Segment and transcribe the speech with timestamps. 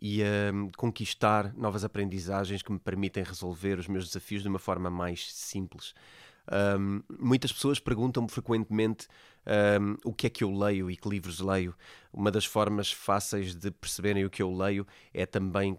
[0.00, 4.90] e a conquistar novas aprendizagens que me permitem resolver os meus desafios de uma forma
[4.90, 5.94] mais simples.
[6.78, 9.08] Um, muitas pessoas perguntam-me frequentemente
[9.80, 11.74] um, o que é que eu leio e que livros leio.
[12.12, 15.78] Uma das formas fáceis de perceberem o que eu leio é também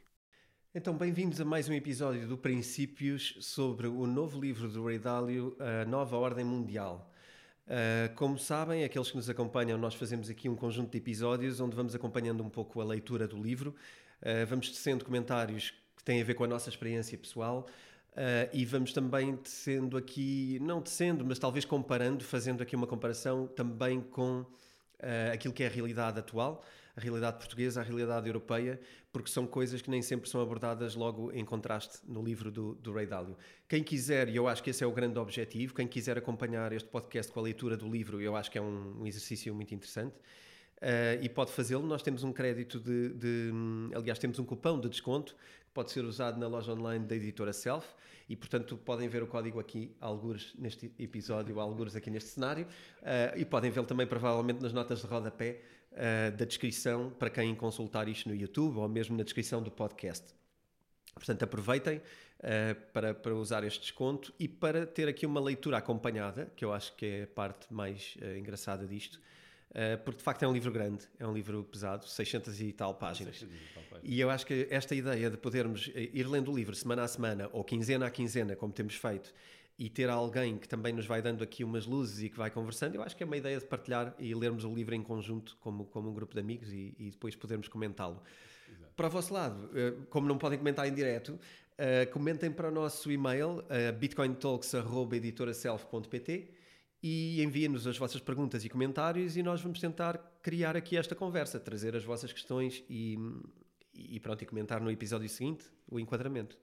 [0.77, 5.55] Então, bem-vindos a mais um episódio do Princípios sobre o novo livro do Ray Dalio,
[5.57, 7.09] A Nova Ordem Mundial.
[7.67, 11.75] Uh, como sabem, aqueles que nos acompanham, nós fazemos aqui um conjunto de episódios onde
[11.75, 13.73] vamos acompanhando um pouco a leitura do livro,
[14.21, 17.65] uh, vamos tecendo comentários que têm a ver com a nossa experiência pessoal
[18.11, 23.47] uh, e vamos também tecendo aqui, não tecendo, mas talvez comparando, fazendo aqui uma comparação
[23.47, 24.45] também com
[25.31, 26.63] aquilo que é a realidade atual
[26.95, 28.79] a realidade portuguesa, a realidade europeia,
[29.11, 32.93] porque são coisas que nem sempre são abordadas logo em contraste no livro do, do
[32.93, 33.37] Ray Dalio.
[33.67, 36.87] Quem quiser, e eu acho que esse é o grande objetivo, quem quiser acompanhar este
[36.87, 40.15] podcast com a leitura do livro, eu acho que é um, um exercício muito interessante.
[40.75, 41.87] Uh, e pode fazê-lo.
[41.87, 43.51] Nós temos um crédito de, de,
[43.95, 47.53] Aliás, temos um cupão de desconto que pode ser usado na loja online da editora
[47.53, 47.87] Self
[48.27, 53.37] e, portanto, podem ver o código aqui, algures neste episódio, algures aqui neste cenário, uh,
[53.37, 55.61] e podem vê-lo também, provavelmente, nas notas de rodapé
[55.95, 60.35] uh, da descrição para quem consultar isto no YouTube ou mesmo na descrição do podcast.
[61.15, 66.51] Portanto, aproveitem uh, para, para usar este desconto e para ter aqui uma leitura acompanhada,
[66.55, 69.15] que eu acho que é a parte mais uh, engraçada disto,
[69.71, 72.95] uh, porque de facto é um livro grande, é um livro pesado, 600 e tal
[72.95, 73.41] páginas.
[73.41, 74.01] E, tal páginas.
[74.03, 77.49] e eu acho que esta ideia de podermos ir lendo o livro semana a semana
[77.53, 79.33] ou quinzena a quinzena, como temos feito,
[79.77, 82.95] e ter alguém que também nos vai dando aqui umas luzes e que vai conversando,
[82.95, 85.85] eu acho que é uma ideia de partilhar e lermos o livro em conjunto, como,
[85.85, 88.23] como um grupo de amigos, e, e depois podermos comentá-lo.
[88.95, 92.71] Para o vosso lado, eh, como não podem comentar em direto, uh, comentem para o
[92.71, 96.53] nosso e-mail, uh, bitcointalks.editoraself.pt
[97.03, 101.59] e enviem-nos as vossas perguntas e comentários e nós vamos tentar criar aqui esta conversa,
[101.59, 103.19] trazer as vossas questões e,
[103.93, 106.57] e pronto, e comentar no episódio seguinte o enquadramento.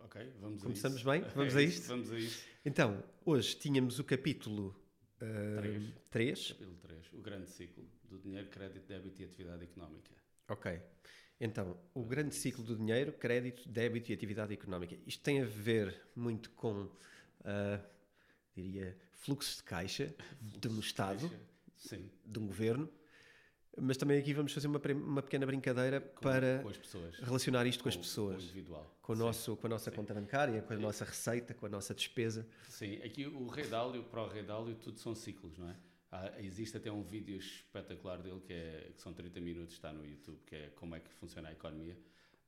[0.00, 1.24] Ok, vamos Começamos a isso.
[1.24, 1.30] bem?
[1.34, 1.88] Vamos a isto?
[1.88, 2.48] Vamos a isto.
[2.64, 4.74] Então, hoje tínhamos o capítulo
[6.10, 6.50] 3.
[6.50, 10.10] Uh, capítulo 3, o grande ciclo do dinheiro, crédito, débito e atividade económica.
[10.48, 10.80] Ok.
[11.40, 14.96] Então, o grande ciclo do dinheiro, crédito, débito e atividade económica.
[15.06, 17.84] Isto tem a ver muito com, uh,
[18.54, 21.30] diria, fluxo de caixa fluxo de um Estado,
[21.88, 22.90] de, de um governo,
[23.80, 27.84] mas também aqui vamos fazer uma, uma pequena brincadeira com, para com relacionar isto com,
[27.84, 28.36] com as pessoas.
[28.36, 28.98] Com o individual.
[29.02, 29.96] Com, o nosso, com a nossa Sim.
[29.96, 30.82] conta bancária, com a Sim.
[30.82, 32.46] nossa receita, com a nossa despesa.
[32.68, 35.76] Sim, aqui o Rei Dálio, para o Rei Dálio, tudo são ciclos, não é?
[36.12, 40.04] Há, existe até um vídeo espetacular dele que, é, que são 30 minutos, está no
[40.04, 41.96] YouTube, que é como é que funciona a economia.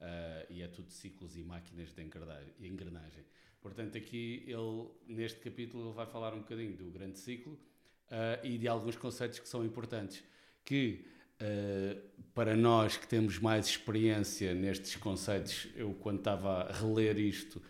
[0.00, 3.24] Uh, e é tudo ciclos e máquinas de engrenagem.
[3.60, 8.58] Portanto, aqui ele, neste capítulo, ele vai falar um bocadinho do grande ciclo uh, e
[8.58, 10.24] de alguns conceitos que são importantes.
[10.64, 11.06] Que
[11.42, 12.00] Uh,
[12.32, 17.60] para nós que temos mais experiência nestes conceitos, eu quando estava a reler isto,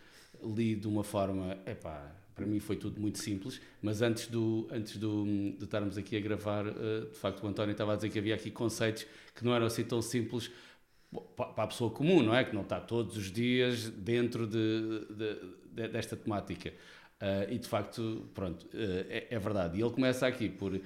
[0.43, 4.99] li de uma forma, epá, para mim foi tudo muito simples, mas antes, do, antes
[4.99, 8.19] do, de estarmos aqui a gravar, uh, de facto o António estava a dizer que
[8.19, 10.51] havia aqui conceitos que não eram assim tão simples
[11.35, 12.45] para a pessoa comum, não é?
[12.45, 15.41] Que não está todos os dias dentro de, de,
[15.73, 16.71] de desta temática.
[17.21, 19.79] Uh, e de facto, pronto, é, é, verdade.
[19.79, 20.79] E ele começa aqui por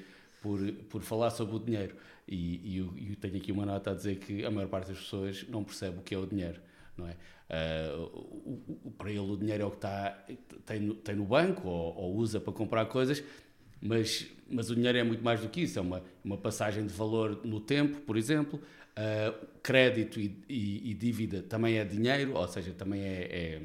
[0.47, 1.97] por, por falar sobre o dinheiro.
[2.29, 4.99] E, e, eu, eu tenho aqui uma nota a dizer que a maior parte das
[4.99, 6.61] pessoas não percebe o que é o dinheiro.
[6.97, 7.17] Não é?
[7.49, 10.25] Uh, o, o, para ele o dinheiro é o que está,
[10.65, 13.23] tem, tem no banco ou, ou, usa para comprar coisas,
[13.81, 16.93] mas, mas o dinheiro é muito mais do que isso, é uma, uma passagem de
[16.93, 18.61] valor no tempo, por exemplo.
[18.99, 23.63] Uh, crédito e, e, e, dívida também é dinheiro, ou seja, também é, é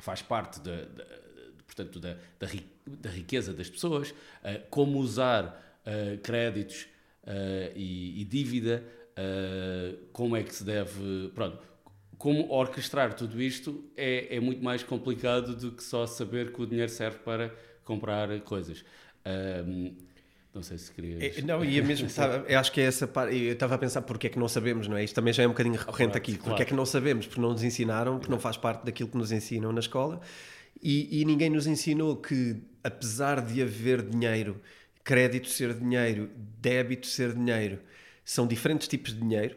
[0.00, 4.10] faz parte de, de, portanto, da, da, riqueza das pessoas.
[4.10, 5.62] Uh, como usar
[6.24, 6.88] créditos
[7.74, 8.84] e, e, dívida,
[10.12, 11.30] como é que se deve.
[11.34, 11.58] Pronto,
[12.18, 16.66] como orquestrar tudo isto é, é muito mais complicado do que só saber que o
[16.66, 18.84] dinheiro serve para comprar coisas.
[19.26, 19.94] Um,
[20.54, 21.38] não sei se querias.
[21.38, 23.36] É, não, ia mesmo, sabe, eu acho que é essa parte.
[23.36, 25.04] Eu estava a pensar porque é que não sabemos, não é?
[25.04, 26.32] Isto também já é um bocadinho recorrente claro, aqui.
[26.32, 26.44] Claro.
[26.50, 27.26] Porque é que não sabemos?
[27.26, 30.20] Porque não nos ensinaram, porque não faz parte daquilo que nos ensinam na escola.
[30.82, 34.60] E, e ninguém nos ensinou que, apesar de haver dinheiro,
[35.06, 36.28] crédito ser dinheiro,
[36.60, 37.78] débito ser dinheiro,
[38.24, 39.56] são diferentes tipos de dinheiro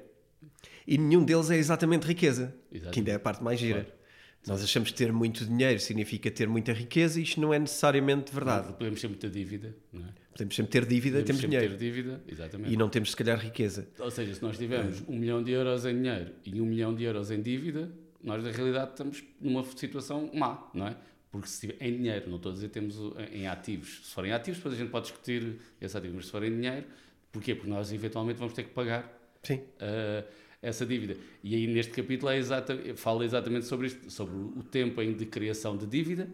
[0.85, 2.55] e nenhum deles é exatamente riqueza,
[2.91, 3.83] que ainda é a parte mais gira.
[3.83, 3.99] Claro.
[4.47, 8.31] Nós achamos que ter muito dinheiro significa ter muita riqueza e isto não é necessariamente
[8.31, 8.67] verdade.
[8.67, 10.09] Não, podemos ter muita dívida, não é?
[10.31, 11.77] Podemos sempre ter dívida, podemos temos dinheiro.
[11.77, 12.73] ter dívida, exatamente.
[12.73, 13.89] E não temos, se calhar, riqueza.
[13.97, 17.03] Ou seja, se nós tivermos um milhão de euros em dinheiro e um milhão de
[17.03, 17.91] euros em dívida,
[18.23, 20.95] nós, na realidade, estamos numa situação má, não é?
[21.31, 22.97] Porque se em dinheiro, não estou a dizer temos
[23.31, 24.01] em ativos.
[24.03, 26.87] Se forem ativos, depois a gente pode discutir esse ativo, mas se forem em dinheiro,
[27.31, 27.53] porquê?
[27.53, 29.03] Porque nós, eventualmente, vamos ter que pagar.
[29.49, 30.27] Uh,
[30.61, 31.15] essa dívida.
[31.43, 35.25] E aí neste capítulo é exata, fala exatamente sobre isto, sobre o tempo em de
[35.25, 36.29] criação de dívida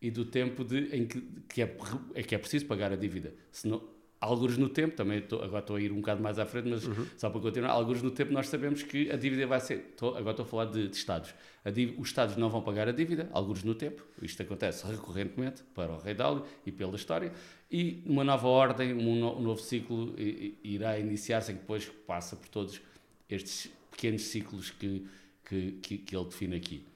[0.00, 1.76] e do tempo de, em que, que, é,
[2.14, 3.34] é, que é preciso pagar a dívida.
[3.50, 3.82] Senão,
[4.22, 6.86] alguns no tempo, também estou, agora estou a ir um bocado mais à frente, mas
[6.86, 7.06] uhum.
[7.16, 10.30] só para continuar, alguns no tempo nós sabemos que a dívida vai ser, estou, agora
[10.30, 11.34] estou a falar de, de Estados,
[11.74, 15.92] dívida, os Estados não vão pagar a dívida, alguns no tempo, isto acontece recorrentemente para
[15.92, 17.32] o Rei Dálio e pela história,
[17.68, 20.14] e uma nova ordem, um, no, um novo ciclo
[20.62, 22.80] irá iniciar-se em que depois passa por todos
[23.28, 25.04] estes pequenos ciclos que,
[25.44, 26.86] que, que, que ele define aqui.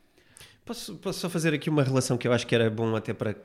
[0.65, 3.37] Posso, posso só fazer aqui uma relação que eu acho que era bom até para,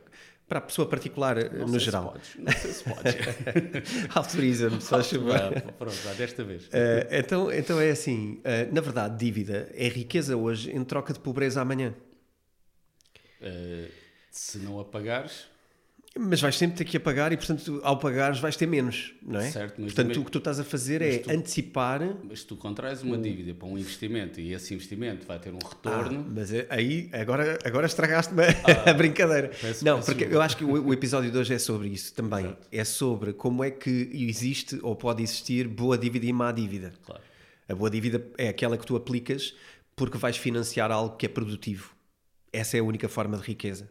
[0.51, 2.13] para a pessoa particular eh, não no geral.
[2.21, 4.07] Se podes, não sei se podes.
[4.13, 5.61] Autoriza-me, só chover.
[5.79, 6.65] Pronto, já desta vez.
[6.65, 11.21] Uh, então, então é assim: uh, na verdade, dívida é riqueza hoje em troca de
[11.21, 11.95] pobreza amanhã.
[13.41, 13.89] Uh,
[14.29, 15.47] se não a pagares,
[16.19, 19.49] mas vais sempre ter que apagar e, portanto, ao pagares vais ter menos, não é?
[19.49, 22.01] Certo, mas portanto, mesmo, o que tu estás a fazer é tu, antecipar.
[22.27, 26.25] Mas tu contrais uma dívida para um investimento e esse investimento vai ter um retorno.
[26.27, 29.51] Ah, mas é, aí agora, agora estragaste-me ah, a brincadeira.
[29.61, 32.13] Peço, não, peço porque eu acho que o, o, episódio de hoje é sobre isso
[32.13, 32.57] também.
[32.69, 36.91] É sobre como é que existe ou pode existir boa dívida e má dívida.
[37.05, 37.21] Claro.
[37.69, 39.55] A boa dívida é aquela que tu aplicas
[39.95, 41.95] porque vais financiar algo que é produtivo.
[42.51, 43.89] Essa é a única forma de riqueza.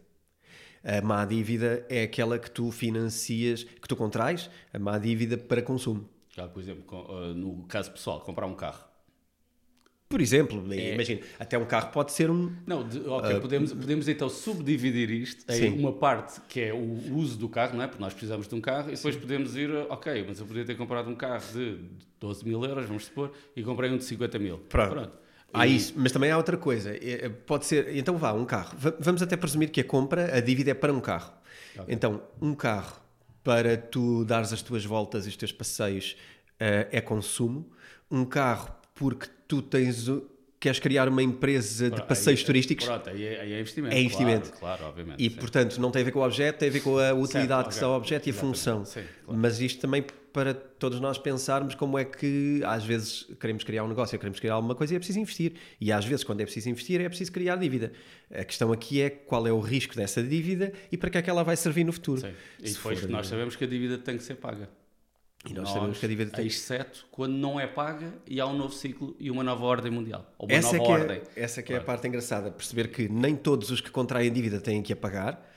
[0.83, 5.61] A má dívida é aquela que tu financias, que tu contrais, a má dívida para
[5.61, 6.09] consumo.
[6.35, 8.91] Já, por exemplo, eh, no caso pessoal, comprar um carro.
[10.11, 10.95] Por exemplo, é...
[10.95, 12.53] imagina, até um carro pode ser um.
[12.67, 15.79] Não, de, ok, uh, podemos, podemos então subdividir isto em sim.
[15.79, 17.87] uma parte que é o uso do carro, não é?
[17.87, 19.21] Porque nós precisamos de um carro, e depois sim.
[19.21, 21.79] podemos ir, ok, mas eu podia ter comprado um carro de
[22.19, 24.59] 12 mil euros, vamos supor, e comprei um de 50 mil.
[24.69, 24.91] Pronto.
[24.91, 25.13] Pronto.
[25.53, 25.77] Há e...
[25.77, 26.91] isso, mas também há outra coisa.
[26.91, 28.77] É, é, pode ser, então vá, um carro.
[28.99, 31.33] Vamos até presumir que a compra, a dívida é para um carro.
[31.75, 31.95] Okay.
[31.95, 33.01] Então, um carro
[33.43, 36.17] para tu dares as tuas voltas e os teus passeios
[36.55, 37.71] uh, é consumo.
[38.11, 40.09] Um carro porque tu tens
[40.61, 42.85] queres criar uma empresa de passeios aí, turísticos.
[42.85, 43.97] Pronto, aí é, aí é investimento.
[43.97, 44.53] É investimento.
[44.53, 45.25] Claro, claro obviamente.
[45.25, 45.37] E, sim.
[45.37, 47.69] portanto, não tem a ver com o objeto, tem a ver com a utilidade certo,
[47.69, 48.85] que se dá ao objeto e a função.
[48.85, 49.41] Sim, claro.
[49.41, 53.89] Mas isto também para todos nós pensarmos como é que às vezes queremos criar um
[53.89, 55.55] negócio, queremos criar alguma coisa e é preciso investir.
[55.81, 57.93] E às vezes, quando é preciso investir, é preciso criar dívida.
[58.33, 61.31] A questão aqui é qual é o risco dessa dívida e para que é que
[61.31, 62.21] ela vai servir no futuro.
[62.21, 62.33] Sim.
[62.61, 63.09] E depois for...
[63.09, 64.69] nós sabemos que a dívida tem que ser paga.
[65.49, 66.47] E nós, nós sabemos que a dívida tem...
[66.47, 70.31] Exceto quando não é paga e há um novo ciclo e uma nova ordem mundial.
[70.39, 71.23] Ou uma essa nova é ordem.
[71.35, 74.61] É, essa que é a parte engraçada, perceber que nem todos os que contraem dívida
[74.61, 75.50] têm que a pagar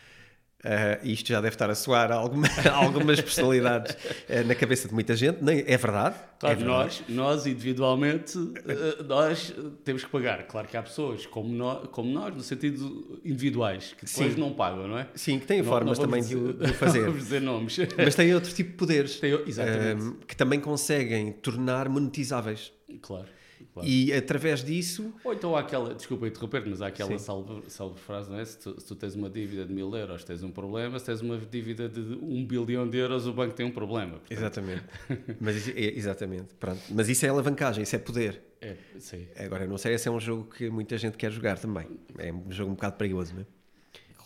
[0.64, 5.14] Uh, isto já deve estar a soar alguma, algumas personalidades uh, na cabeça de muita
[5.14, 5.44] gente.
[5.44, 6.16] Nem, é verdade.
[6.40, 6.80] Claro, é verdade.
[6.80, 9.54] Nós, nós individualmente, uh, nós
[9.84, 10.42] temos que pagar.
[10.44, 14.40] Claro que há pessoas como nós, como nós no sentido individuais, que depois Sim.
[14.40, 15.08] não pagam, não é?
[15.16, 17.02] Sim, que têm não, formas não também dizer, de, de fazer.
[17.02, 17.78] Vamos dizer nomes.
[17.98, 19.20] Mas têm outro tipo de poderes.
[19.20, 20.26] Tem, exatamente.
[20.26, 22.72] que também conseguem tornar monetizáveis.
[23.02, 23.28] Claro.
[23.74, 23.88] Claro.
[23.88, 25.14] E através disso.
[25.24, 28.46] Ou então há aquela, desculpa interromper, mas há aquela salve, salve frase, não é?
[28.46, 31.22] Se tu, se tu, tens uma dívida de mil euros, tens um problema, se tens
[31.22, 34.20] uma dívida de um bilhão de euros, o banco tem um problema.
[34.20, 34.32] Portanto.
[34.32, 34.84] Exatamente.
[35.40, 36.54] mas, é, exatamente.
[36.56, 36.82] Pronto.
[36.90, 38.42] Mas isso é alavancagem, isso é poder.
[38.62, 39.28] É, sim.
[39.38, 41.88] Agora, não sei, esse é um jogo que muita gente quer jogar também.
[42.18, 43.46] É um jogo um bocado perigoso, não é?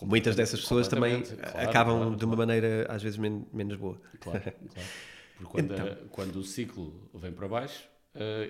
[0.05, 3.99] Muitas dessas pessoas também claro, acabam claro, de uma maneira às vezes men menos boa.
[4.19, 4.89] Claro, claro.
[5.37, 5.87] Porque quando, então.
[5.87, 7.83] a, quando o ciclo vem para baixo,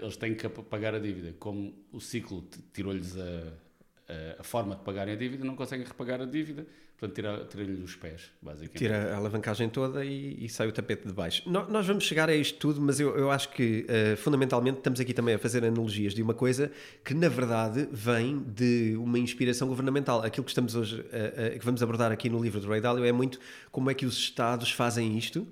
[0.02, 1.34] eles têm que pagar a dívida.
[1.40, 2.44] Como o ciclo
[2.74, 6.66] tirou-lhes a, a, forma de pagarem a dívida, não conseguem repagar a dívida,
[6.98, 8.78] portanto tira-lhe tira os pés, basicamente.
[8.78, 11.48] Tira a alavancagem toda e, e, sai o tapete de baixo.
[11.50, 15.00] No, nós vamos chegar a isto tudo, mas eu, eu acho que uh, fundamentalmente estamos
[15.00, 16.72] aqui também a fazer analogias de uma coisa
[17.04, 20.22] que na verdade vem de uma inspiração governamental.
[20.24, 23.06] Aquilo que estamos hoje, uh, uh, que vamos abordar aqui no livro do Ray Dalio
[23.06, 23.40] é muito
[23.72, 25.48] como é que os Estados fazem isto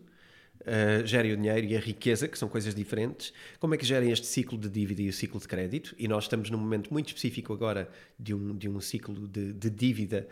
[0.62, 4.12] uh, gerem o dinheiro e a riqueza, que são coisas diferentes, como é que gerem
[4.12, 7.08] este ciclo de dívida e o ciclo de crédito, e nós estamos num momento muito
[7.08, 10.28] específico agora de um, de um ciclo de, de dívida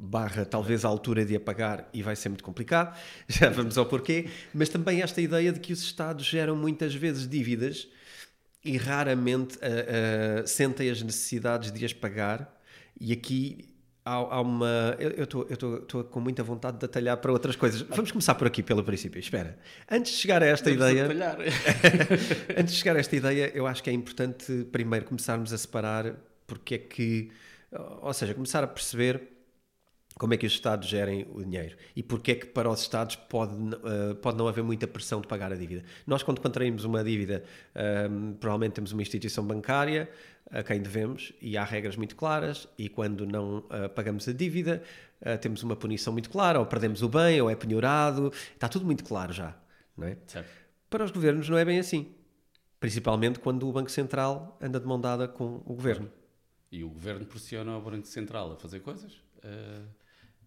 [0.00, 4.28] barra talvez a altura de apagar e vai ser muito complicado, já vamos ao porquê,
[4.54, 7.88] mas também esta ideia de que os Estados geram muitas vezes dívidas
[8.64, 12.56] e raramente uh, uh, sentem as necessidades de as pagar.
[13.00, 13.77] E aqui
[14.08, 14.96] há, há uma.
[14.98, 17.82] Eu estou com muita vontade de atalhar para outras coisas.
[17.82, 19.18] Vamos começar por aqui, pelo princípio.
[19.18, 19.58] Espera.
[19.90, 21.08] Antes de chegar a esta Vamos ideia.
[22.56, 26.14] antes de chegar a esta ideia, eu acho que é importante primeiro começarmos a separar
[26.46, 27.30] porque é que.
[28.00, 29.37] Ou seja, começar a perceber
[30.18, 33.16] como é que os Estados gerem o dinheiro e porque é que para os Estados
[33.16, 35.84] pode, uh, pode não haver muita pressão de pagar a dívida.
[36.06, 37.44] Nós, quando contraímos uma dívida,
[37.74, 40.10] uh, provavelmente temos uma instituição bancária
[40.50, 44.82] a quem devemos e há regras muito claras e quando não uh, pagamos a dívida
[45.40, 49.02] temos uma punição muito clara, ou perdemos o bem, ou é penhorado, está tudo muito
[49.02, 49.52] claro já,
[49.96, 50.16] não é?
[50.28, 50.48] Certo.
[50.88, 52.14] Para os governos não é bem assim,
[52.78, 56.08] principalmente quando o Banco Central anda de mão dada com o governo.
[56.70, 59.20] E o governo pressiona o Banco Central a fazer coisas?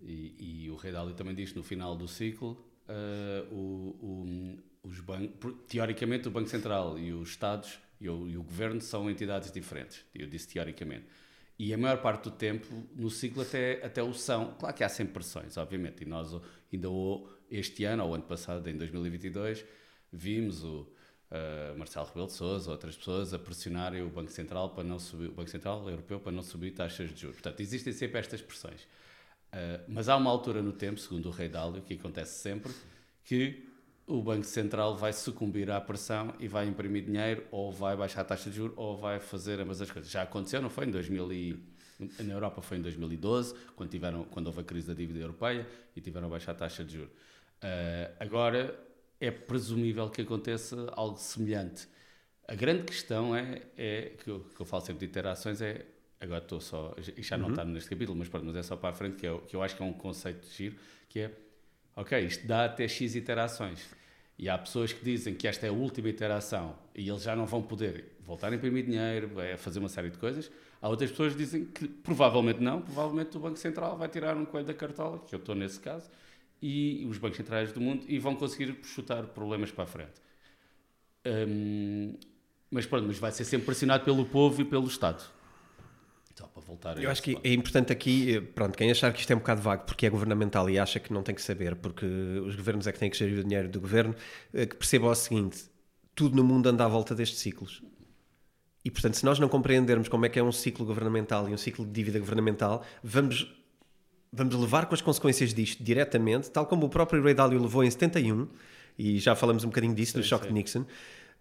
[0.03, 4.99] E, e, o Rei Dálio também diz no final do ciclo, uh, o, o, os
[4.99, 9.51] bancos, teoricamente o Banco Central e os Estados e o, e o, Governo são entidades
[9.51, 11.05] diferentes, eu disse teoricamente.
[11.59, 12.65] E a maior parte do tempo,
[12.95, 14.55] no ciclo, até, até o são.
[14.55, 16.33] Claro que há sempre pressões, obviamente, e nós
[16.73, 16.87] ainda
[17.51, 19.63] este ano, ou ano passado, em 2022,
[20.11, 20.87] vimos o
[21.31, 25.27] uh, Marcelo Rebelo de Sousa, outras pessoas a pressionarem o Banco Central para não subir,
[25.27, 27.37] o Banco Central Europeu para não subir taxas de juros.
[27.37, 28.87] Portanto, existem sempre estas pressões.
[29.53, 32.71] Uh, mas há uma altura no tempo, segundo o Rei Dálio, que acontece sempre,
[33.25, 33.67] que
[34.07, 38.23] o Banco Central vai sucumbir à pressão e vai imprimir dinheiro, ou vai baixar a
[38.23, 40.11] taxa de juros, ou vai fazer ambas as coisas.
[40.11, 40.85] Já aconteceu, não foi?
[40.85, 41.63] Em 2000 e,
[42.19, 46.01] na Europa foi em 2012, quando, tiveram, quando houve a crise da dívida europeia e
[46.01, 47.11] tiveram a baixar a taxa de juros.
[47.11, 48.77] Uh, agora,
[49.19, 51.87] é presumível que aconteça algo semelhante.
[52.47, 55.85] A grande questão é, é que, eu, que eu falo sempre de interações, é
[56.21, 57.51] agora estou só, e já não uhum.
[57.51, 59.63] está neste capítulo, mas pronto, mas é só para a frente, que, é, que eu
[59.63, 60.75] acho que é um conceito de giro,
[61.09, 61.31] que é,
[61.95, 63.89] ok, isto dá até X interações.
[64.37, 67.45] E há pessoas que dizem que esta é a última interação e eles já não
[67.45, 70.49] vão poder voltar a imprimir dinheiro, a fazer uma série de coisas.
[70.81, 74.45] Há outras pessoas que dizem que provavelmente não, provavelmente o Banco Central vai tirar um
[74.45, 76.09] coelho da cartola, que eu estou nesse caso,
[76.61, 80.21] e os bancos centrais do mundo, e vão conseguir chutar problemas para a frente.
[81.25, 82.15] Hum,
[82.71, 85.23] mas pronto, mas vai ser sempre pressionado pelo povo e pelo Estado.
[86.41, 89.31] Só para voltar Eu acho que é importante aqui, eh, pronto, quem achar que isto
[89.31, 92.03] é um bocado vago porque é governamental e acha que não tem que saber porque
[92.03, 94.15] os governos é que têm que gerir o dinheiro do governo,
[94.51, 95.65] eh, que perceba o seguinte:
[96.15, 97.83] tudo no mundo anda à volta destes ciclos.
[98.83, 101.57] E portanto, se nós não compreendermos como é que é um ciclo governamental e um
[101.57, 103.53] ciclo de dívida governamental, vamos,
[104.33, 107.91] vamos levar com as consequências disto diretamente, tal como o próprio Ray Dalio levou em
[107.91, 108.47] 71,
[108.97, 110.49] e já falamos um bocadinho disso sim, no choque sim.
[110.49, 110.85] de Nixon.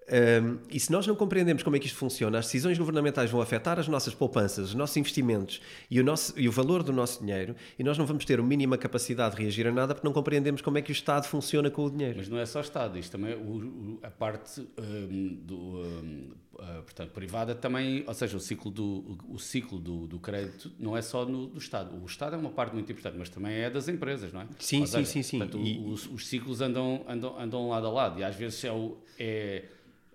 [0.08, 3.40] Um, e se nós não compreendemos como é que isto funciona, as decisões governamentais vão
[3.40, 7.20] afetar as nossas poupanças, os nossos investimentos e o, nosso, e o valor do nosso
[7.20, 10.12] dinheiro, e nós não vamos ter a mínima capacidade de reagir a nada porque não
[10.12, 12.16] compreendemos como é que o Estado funciona com o dinheiro.
[12.18, 16.30] Mas não é só o Estado, isto também, o, o, a parte um, do, um,
[16.82, 21.02] portanto, privada também, ou seja, o ciclo do, o, ciclo do, do crédito não é
[21.02, 21.96] só no, do Estado.
[22.02, 24.46] O Estado é uma parte muito importante, mas também é das empresas, não é?
[24.58, 25.38] Sim, sim, sim, sim.
[25.38, 28.72] Portanto, e, os, os, ciclos andam, andam, andam lado a lado e às vezes é
[28.72, 28.98] o.
[29.18, 29.64] É,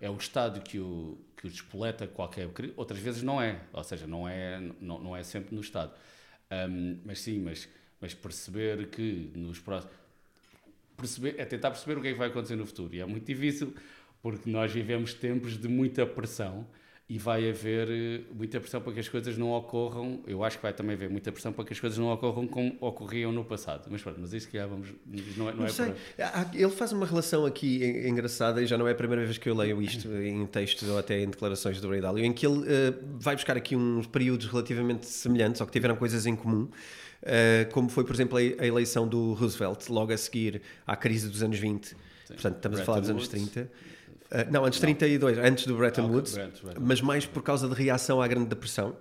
[0.00, 4.06] é o Estado que o, que o despoleta qualquer outras vezes não é, ou seja,
[4.06, 5.92] não é, não, não é sempre no Estado.
[6.50, 7.68] Um, mas sim, mas,
[8.00, 9.94] mas perceber que nos próximos.
[10.96, 12.94] Perceber, é tentar perceber o que é que vai acontecer no futuro.
[12.94, 13.74] E é muito difícil,
[14.22, 16.66] porque nós vivemos tempos de muita pressão
[17.08, 20.20] e vai haver eh, muita pressão para que as coisas não ocorram.
[20.26, 22.76] Eu acho que vai também haver muita pressão para que as coisas não ocorram como
[22.80, 23.86] ocorriam no passado.
[23.88, 24.88] Mas pronto, mas isso que já vamos.
[25.36, 25.94] Não é, não, não é sei.
[26.52, 29.54] Ele faz uma relação aqui engraçada e já não é a primeira vez que eu
[29.54, 32.94] leio isto em textos ou até em declarações do Ray Dalio, em que ele uh,
[33.20, 36.68] vai buscar aqui uns períodos relativamente semelhantes ou que tiveram coisas em comum.
[37.22, 41.40] Uh, como foi, por exemplo, a eleição do Roosevelt, logo a seguir à crise dos
[41.40, 41.86] anos 20.
[41.86, 41.94] Sim.
[42.26, 43.70] Portanto, estamos Bretton a falar dos anos 30.
[44.30, 46.76] Uh, não, antes de 32, antes do Bretton ah, Woods, Brent, Brent.
[46.80, 48.96] mas mais por causa de reação à Grande Depressão.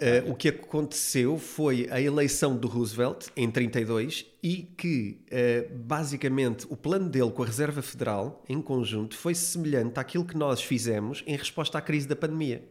[0.00, 6.66] Uh, o que aconteceu foi a eleição do Roosevelt em 32 e que, uh, basicamente,
[6.70, 11.22] o plano dele com a Reserva Federal, em conjunto, foi semelhante àquilo que nós fizemos
[11.26, 12.64] em resposta à crise da pandemia,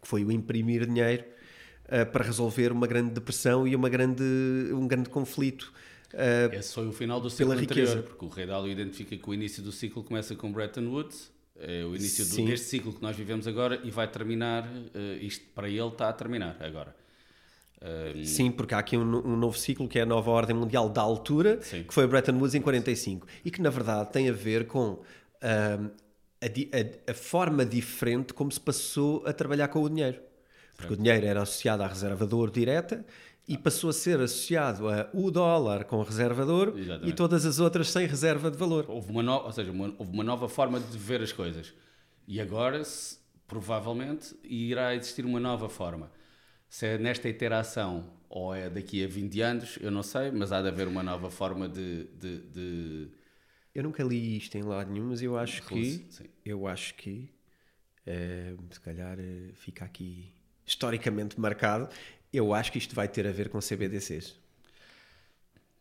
[0.00, 1.24] que foi o imprimir dinheiro
[1.86, 4.22] uh, para resolver uma grande depressão e uma grande,
[4.72, 5.72] um grande conflito.
[6.52, 9.62] Esse foi o final do ciclo anterior, porque o Rei Dalio identifica que o início
[9.62, 13.48] do ciclo começa com Bretton Woods, é o início do, deste ciclo que nós vivemos
[13.48, 16.94] agora e vai terminar, uh, isto para ele está a terminar agora.
[17.82, 20.88] Uh, Sim, porque há aqui um, um, novo ciclo que é a nova ordem mundial
[20.88, 21.82] da altura, sim.
[21.82, 25.02] que foi Bretton Woods em 45 e que na verdade tem a ver com uh,
[25.42, 30.20] a, a, a, forma diferente como se passou a trabalhar com o dinheiro.
[30.76, 33.04] Porque o dinheiro era associado à reserva de ouro direta
[33.48, 37.08] e passou a ser associado a o dólar com reservador Exatamente.
[37.08, 38.84] e todas as outras sem reserva de valor.
[38.86, 39.36] Houve uma, no...
[39.36, 41.72] ou seja, uma, houve uma nova forma de ver as coisas.
[42.26, 46.12] E agora, se, provavelmente, irá existir uma nova forma.
[46.68, 50.60] Se é nesta interação ou é daqui a 20 anos, eu não sei, mas há
[50.60, 52.04] de haver uma nova forma de.
[52.04, 53.08] de, de...
[53.74, 56.06] Eu nunca li isto em lado nenhum, mas eu acho que.
[56.10, 56.26] Sim.
[56.44, 57.30] Eu acho que.
[58.06, 60.32] Eh, se calhar eh, fica aqui
[60.66, 61.88] historicamente marcado
[62.32, 64.36] eu acho que isto vai ter a ver com CBDCs.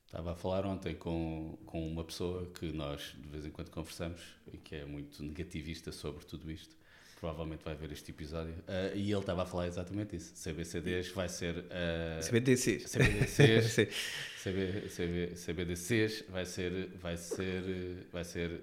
[0.06, 4.22] Estava a falar ontem com, com uma pessoa que nós de vez em quando conversamos
[4.52, 6.76] e que é muito negativista sobre tudo isto.
[7.20, 8.54] Provavelmente vai ver este episódio.
[8.54, 10.34] Uh, e ele estava a falar exatamente isso.
[10.36, 11.58] CBCDs vai ser.
[11.58, 12.92] Uh, CBDCs.
[12.92, 13.76] CBDCs.
[14.44, 16.90] CB, CB, CBDCs vai ser.
[17.02, 18.08] Vai ser.
[18.14, 18.62] Vai ser.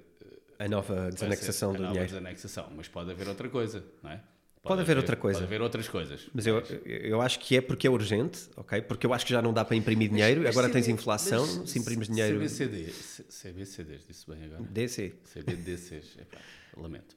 [0.58, 2.72] A nova desanexação do a nova desanexação.
[2.74, 4.22] Mas pode haver outra coisa, não é?
[4.64, 5.40] Pode, haver, outra coisa.
[5.40, 6.26] Pode haver outras coisas.
[6.32, 8.80] Mas eu, eu acho que é porque é urgente, ok?
[8.80, 11.78] Porque eu acho que já não dá para imprimir dinheiro, mas, agora tens inflação, se
[11.78, 12.38] imprimes dinheiro.
[12.38, 12.90] CBCD,
[13.28, 14.62] CBCDs, disse bem agora?
[14.62, 15.12] DC.
[15.32, 16.38] CBDCs, epá,
[16.78, 17.14] lamento.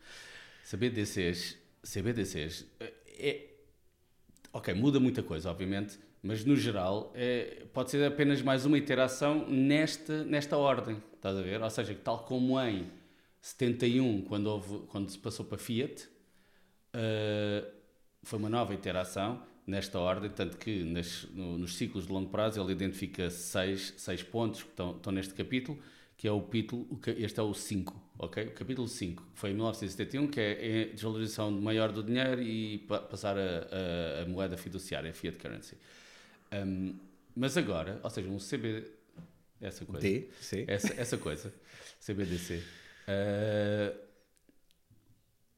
[0.69, 2.65] CBDCs, CBDCs
[3.17, 3.45] é.
[4.51, 9.47] Ok, muda muita coisa, obviamente, mas no geral é, pode ser apenas mais uma interação
[9.47, 11.61] nesta, nesta ordem, estás a ver?
[11.61, 12.87] Ou seja, tal como em
[13.41, 16.09] 71, quando, houve, quando se passou para Fiat
[16.93, 17.67] Uh,
[18.23, 22.61] foi uma nova interação nesta ordem, tanto que nas, no, nos ciclos de longo prazo
[22.61, 25.77] ele identifica seis, seis pontos que estão, estão neste capítulo,
[26.15, 28.47] que é o capítulo, este é o 5, ok?
[28.47, 32.79] O capítulo 5, que foi em 1971, que é a desvalorização maior do dinheiro e
[32.79, 35.77] pa passar a, a, a, moeda fiduciária, a fiat currency.
[36.51, 36.95] Um,
[37.35, 38.83] mas agora, ou seja, um CB...
[39.59, 40.01] Essa coisa.
[40.01, 40.65] D, C.
[40.67, 41.53] Essa, essa coisa,
[41.99, 42.57] CBDC.
[42.57, 42.63] Uh,
[43.07, 43.93] ah,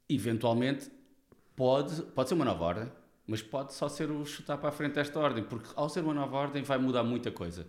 [0.09, 0.89] eventualmente
[1.59, 2.91] pode, pode ser uma nova ordem,
[3.27, 6.13] mas pode só ser o chutar para a frente desta ordem, porque ao ser uma
[6.13, 7.67] nova ordem vai mudar muita coisa.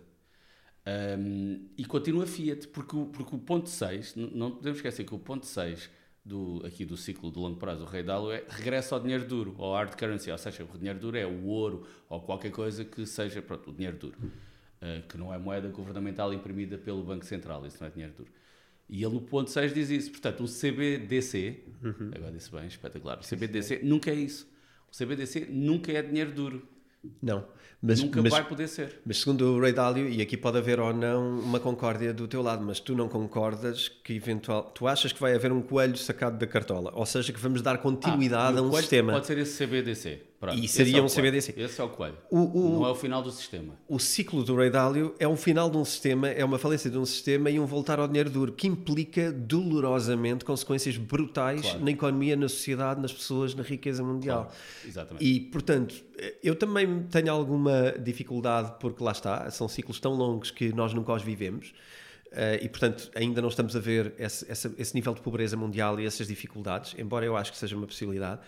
[1.19, 5.19] Um, e continua Fiat, porque o, porque o ponto 6, não podemos esquecer que o
[5.19, 5.89] ponto 6
[6.23, 9.55] do, aqui do ciclo de longo prazo do Rei Dalo é regressa ao dinheiro duro,
[9.59, 13.05] ao hard currency, ou seja, o dinheiro duro é o ouro ou qualquer coisa que
[13.05, 17.65] seja, pronto, o dinheiro duro, uh, que não é moeda governamental imprimida pelo Banco Central,
[17.65, 18.31] isso não é dinheiro duro.
[18.91, 20.11] E ele no ponto 6 diz isso.
[20.11, 22.11] Portanto, o CBDC, uhum.
[22.13, 24.45] agora disse bem, espetacular, o CBDC nunca é isso.
[24.91, 26.67] O CBDC nunca é dinheiro duro.
[27.21, 27.47] Não.
[27.81, 28.99] Mas, Nunca mas, vai poder ser.
[29.03, 32.43] Mas segundo o Ray Dalio, e aqui pode haver ou não uma concórdia do teu
[32.43, 36.37] lado, mas tu não concordas que eventual, tu achas que vai haver um coelho sacado
[36.37, 39.13] da cartola, ou seja, que vamos dar continuidade ah, a um sistema.
[39.13, 40.31] Pode ser esse CBDC.
[40.41, 41.53] Pronto, e seria é um CBDC.
[41.55, 42.17] Esse é o coelho.
[42.31, 43.75] O, o, não é o final do sistema.
[43.87, 46.97] O ciclo do Ray Dalio é um final de um sistema, é uma falência de
[46.97, 51.85] um sistema e um voltar ao dinheiro duro, que implica dolorosamente consequências brutais claro.
[51.85, 54.45] na economia, na sociedade, nas pessoas, na riqueza mundial.
[54.45, 54.57] Claro.
[54.87, 55.23] Exatamente.
[55.23, 56.03] E, portanto,
[56.43, 61.13] eu também tenho alguma dificuldade, porque lá está, são ciclos tão longos que nós nunca
[61.13, 61.73] os vivemos.
[62.27, 65.99] Uh, e, portanto, ainda não estamos a ver esse, esse, esse, nível de pobreza mundial
[65.99, 68.39] e essas dificuldades, embora eu acho que seja uma possibilidade.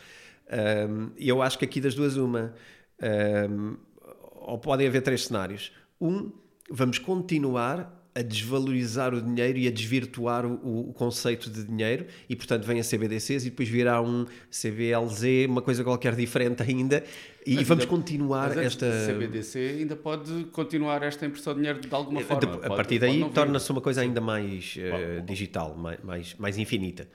[1.18, 2.54] E eu acho que aqui das duas, uma,
[3.50, 3.78] um,
[4.44, 5.72] ou podem haver três cenários.
[6.00, 6.32] Um,
[6.70, 12.36] vamos continuar a desvalorizar o dinheiro e a desvirtuar o, o, conceito de dinheiro e
[12.36, 17.04] portanto vem a CBDCs e depois virá um CBLZ, uma coisa qualquer diferente ainda
[17.46, 21.94] e mas vamos ainda, continuar esta CBDC ainda pode continuar esta impressão de dinheiro de
[21.94, 22.40] alguma forma.
[22.40, 27.08] De, a pode, partir daí torna-se uma coisa ainda mais uh, digital, mais, mais, infinita.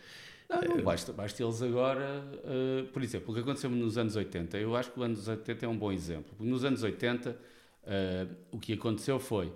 [0.48, 4.58] Não, não basta, basta eles agora, uh, por exemplo, o que aconteceu nos anos 80,
[4.58, 6.32] eu acho que os anos 80 é um bom exemplo.
[6.36, 7.34] Porque nos anos 80, uh,
[7.86, 9.52] eh, o que aconteceu foi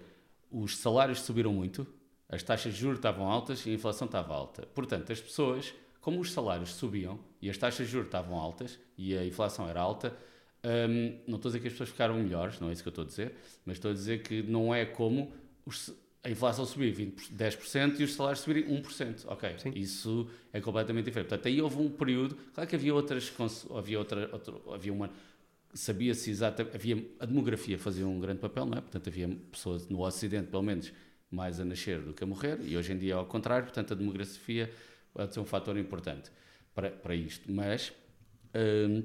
[0.52, 1.86] os salários subiram muito,
[2.28, 4.66] as taxas de juros estavam altas e a inflação estava alta.
[4.74, 9.16] Portanto, as pessoas, como os salários subiam e as taxas de juros estavam altas e
[9.16, 10.16] a inflação era alta,
[10.64, 12.88] um, ehm, não estou a dizer que as pessoas ficaram melhores, não é isso que
[12.88, 13.34] eu estou a dizer,
[13.64, 15.32] mas estou a dizer que não é como
[15.66, 15.92] os,
[16.24, 19.24] a inflação subir 20, 10% e os salários subirem 1%.
[19.26, 19.72] Ok, Sim.
[19.74, 21.28] isso é completamente diferente.
[21.28, 23.32] Portanto, aí houve um período, claro que havia outras,
[23.76, 25.10] havia outra, outra havia uma
[25.74, 28.80] sabia-se exatamente, havia, a demografia fazia um grande papel, não é?
[28.80, 30.92] Portanto, havia pessoas no Ocidente, pelo menos,
[31.30, 33.92] mais a nascer do que a morrer, e hoje em dia é ao contrário, portanto,
[33.92, 34.70] a demografia
[35.14, 36.30] pode ser um fator importante
[36.74, 37.50] para, para isto.
[37.50, 37.92] Mas,
[38.54, 39.02] hum,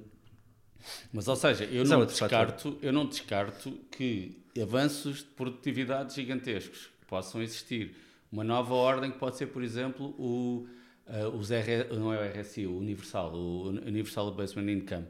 [1.11, 7.41] mas ou seja, eu não, descarto, eu não descarto que avanços de produtividade gigantescos possam
[7.41, 7.95] existir.
[8.31, 10.67] Uma nova ordem que pode ser, por exemplo, o,
[11.07, 15.07] uh, os R, não é o RSI, o Universal, o Universal Basement Income,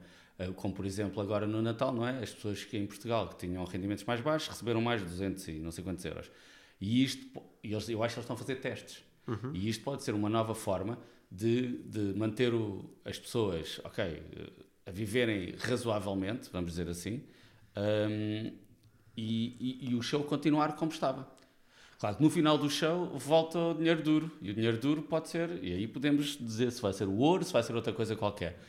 [0.56, 2.22] como por exemplo agora no Natal, não é?
[2.22, 5.52] As pessoas que em Portugal que tinham rendimentos mais baixos receberam mais de 200 e
[5.54, 6.30] não sei quantos euros.
[6.80, 9.04] E isto, eles, eu acho que eles estão a fazer testes.
[9.28, 9.52] Uhum.
[9.54, 11.00] E isto pode ser uma nova forma
[11.32, 14.24] de, de manter o, as pessoas, ok,
[14.86, 17.24] a viverem razoavelmente, vamos dizer assim,
[17.76, 18.52] um,
[19.16, 21.28] e, e, e, o show continuar como estava.
[22.00, 25.28] Claro que no final do show volta o dinheiro duro, e o dinheiro duro pode
[25.30, 28.16] ser, e aí podemos dizer se vai ser o ouro, se vai ser outra coisa
[28.16, 28.60] qualquer.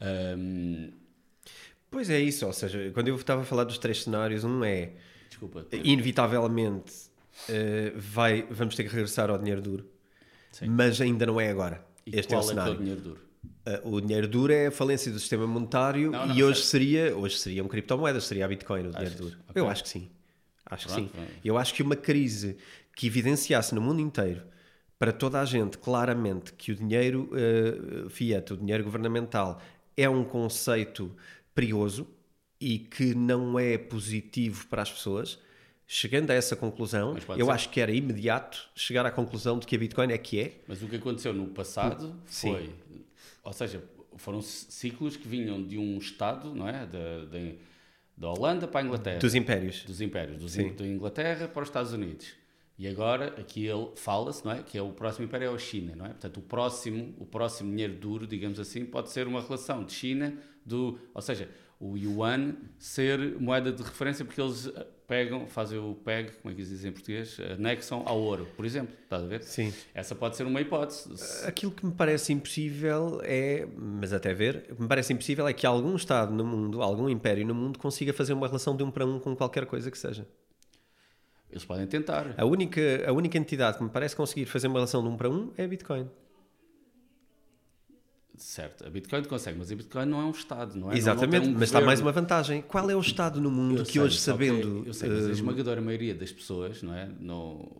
[0.00, 0.92] Um,
[1.90, 4.92] pois é isso, ou seja, quando eu estava a falar dos três cenários, um é
[5.28, 6.92] Desculpa, inevitavelmente
[7.48, 9.86] uh, vai, vamos ter que regressar ao dinheiro duro,
[10.52, 10.68] Sim.
[10.68, 11.84] mas ainda não é agora.
[12.06, 12.72] E este é o cenário.
[12.72, 13.20] É o dinheiro duro?
[13.66, 17.16] Uh, o dinheiro duro é a falência do sistema monetário não, não, e hoje seria,
[17.16, 19.36] hoje seria um criptomoeda, seria a Bitcoin o dinheiro duro.
[19.48, 19.62] Okay.
[19.62, 20.10] Eu acho que sim.
[20.66, 21.26] Acho Pronto, que sim.
[21.44, 22.56] Eu acho que uma crise
[22.94, 24.42] que evidenciasse no mundo inteiro
[24.98, 29.60] para toda a gente claramente que o dinheiro uh, fiat, o dinheiro governamental,
[29.96, 31.14] é um conceito
[31.60, 32.06] perigoso
[32.58, 35.38] e que não é positivo para as pessoas.
[35.86, 37.52] Chegando a essa conclusão, eu ser.
[37.52, 40.60] acho que era imediato chegar à conclusão de que a Bitcoin é que é.
[40.66, 42.72] Mas o que aconteceu no passado foi, Sim.
[43.42, 43.82] ou seja,
[44.16, 46.86] foram ciclos que vinham de um Estado, não é?
[46.86, 47.54] De, de,
[48.16, 49.18] da Holanda para a Inglaterra.
[49.18, 49.82] Dos impérios.
[49.82, 50.38] Dos impérios.
[50.38, 52.28] Dos in, da Inglaterra para os Estados Unidos.
[52.78, 54.62] E agora, aqui ele fala-se, não é?
[54.62, 56.10] Que é o próximo império é a China, não é?
[56.10, 60.38] Portanto, o próximo, o próximo dinheiro duro, digamos assim, pode ser uma relação de China,
[60.64, 61.48] do, ou seja,
[61.80, 64.70] o yuan ser moeda de referência porque eles
[65.08, 68.94] pegam, fazem o PEG, como é que dizem em português, anexam ao ouro, por exemplo,
[69.02, 69.42] estás a ver?
[69.42, 69.72] Sim.
[69.92, 71.10] Essa pode ser uma hipótese.
[71.44, 75.52] Aquilo que me parece impossível é, mas até ver, o que me parece impossível é
[75.52, 78.90] que algum Estado no mundo, algum império no mundo consiga fazer uma relação de um
[78.90, 80.28] para um com qualquer coisa que seja.
[81.50, 82.32] Eles podem tentar.
[82.36, 85.28] A única, a única entidade que me parece conseguir fazer uma relação de um para
[85.28, 86.08] um é a Bitcoin.
[88.40, 90.96] Certo, a Bitcoin consegue, mas a Bitcoin não é um Estado, não é?
[90.96, 92.62] Exatamente, não, não um mas está mais uma vantagem.
[92.62, 94.78] Qual é o Estado no mundo eu que sei, hoje, sabendo.
[94.78, 97.06] Okay, eu sei, mas a eh, esmagadora maioria das pessoas não, é?
[97.20, 97.70] não,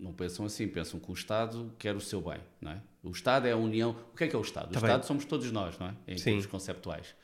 [0.00, 2.80] não pensam assim, pensam que o Estado quer o seu bem, não é?
[3.02, 3.94] O Estado é a união.
[4.12, 4.72] O que é que é o Estado?
[4.72, 5.94] Tá o Estado somos todos nós, não é?
[6.08, 6.24] Em Sim.
[6.24, 7.14] termos conceptuais.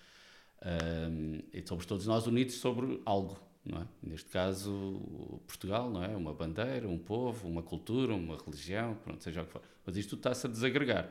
[0.64, 3.86] Um, e somos todos nós unidos sobre algo, não é?
[4.02, 5.00] Neste caso,
[5.46, 6.14] Portugal, não é?
[6.14, 9.62] Uma bandeira, um povo, uma cultura, uma religião, pronto, seja o que for.
[9.86, 11.10] Mas isto está-se a desagregar.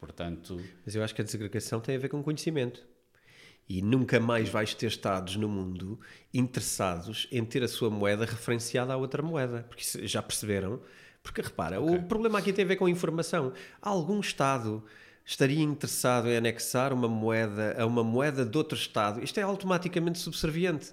[0.00, 0.60] Portanto...
[0.84, 2.84] Mas eu acho que a desagregação tem a ver com conhecimento.
[3.68, 6.00] E nunca mais vais ter Estados no mundo
[6.34, 9.64] interessados em ter a sua moeda referenciada a outra moeda.
[9.68, 10.80] Porque já perceberam?
[11.22, 11.96] Porque repara, okay.
[11.98, 13.52] o problema aqui tem a ver com informação.
[13.80, 14.82] Algum Estado
[15.24, 19.22] estaria interessado em anexar uma moeda a uma moeda de outro Estado?
[19.22, 20.92] Isto é automaticamente subserviente.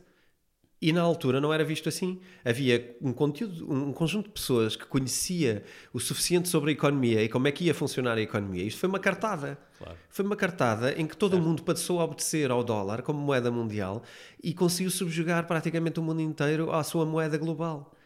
[0.80, 2.20] E na altura não era visto assim.
[2.46, 7.30] Havia um conteúdo, um conjunto de pessoas que conhecia o suficiente sobre a economia e
[7.30, 8.64] como é que ia funcionar a economia.
[8.64, 9.58] Isto foi uma cartada.
[9.80, 9.98] Claro.
[10.10, 13.50] Foi uma cartada em que todo o mundo passou a obedecer ao dólar como moeda
[13.50, 14.04] mundial
[14.44, 17.97] e conseguiu subjugar praticamente o mundo inteiro à sua moeda global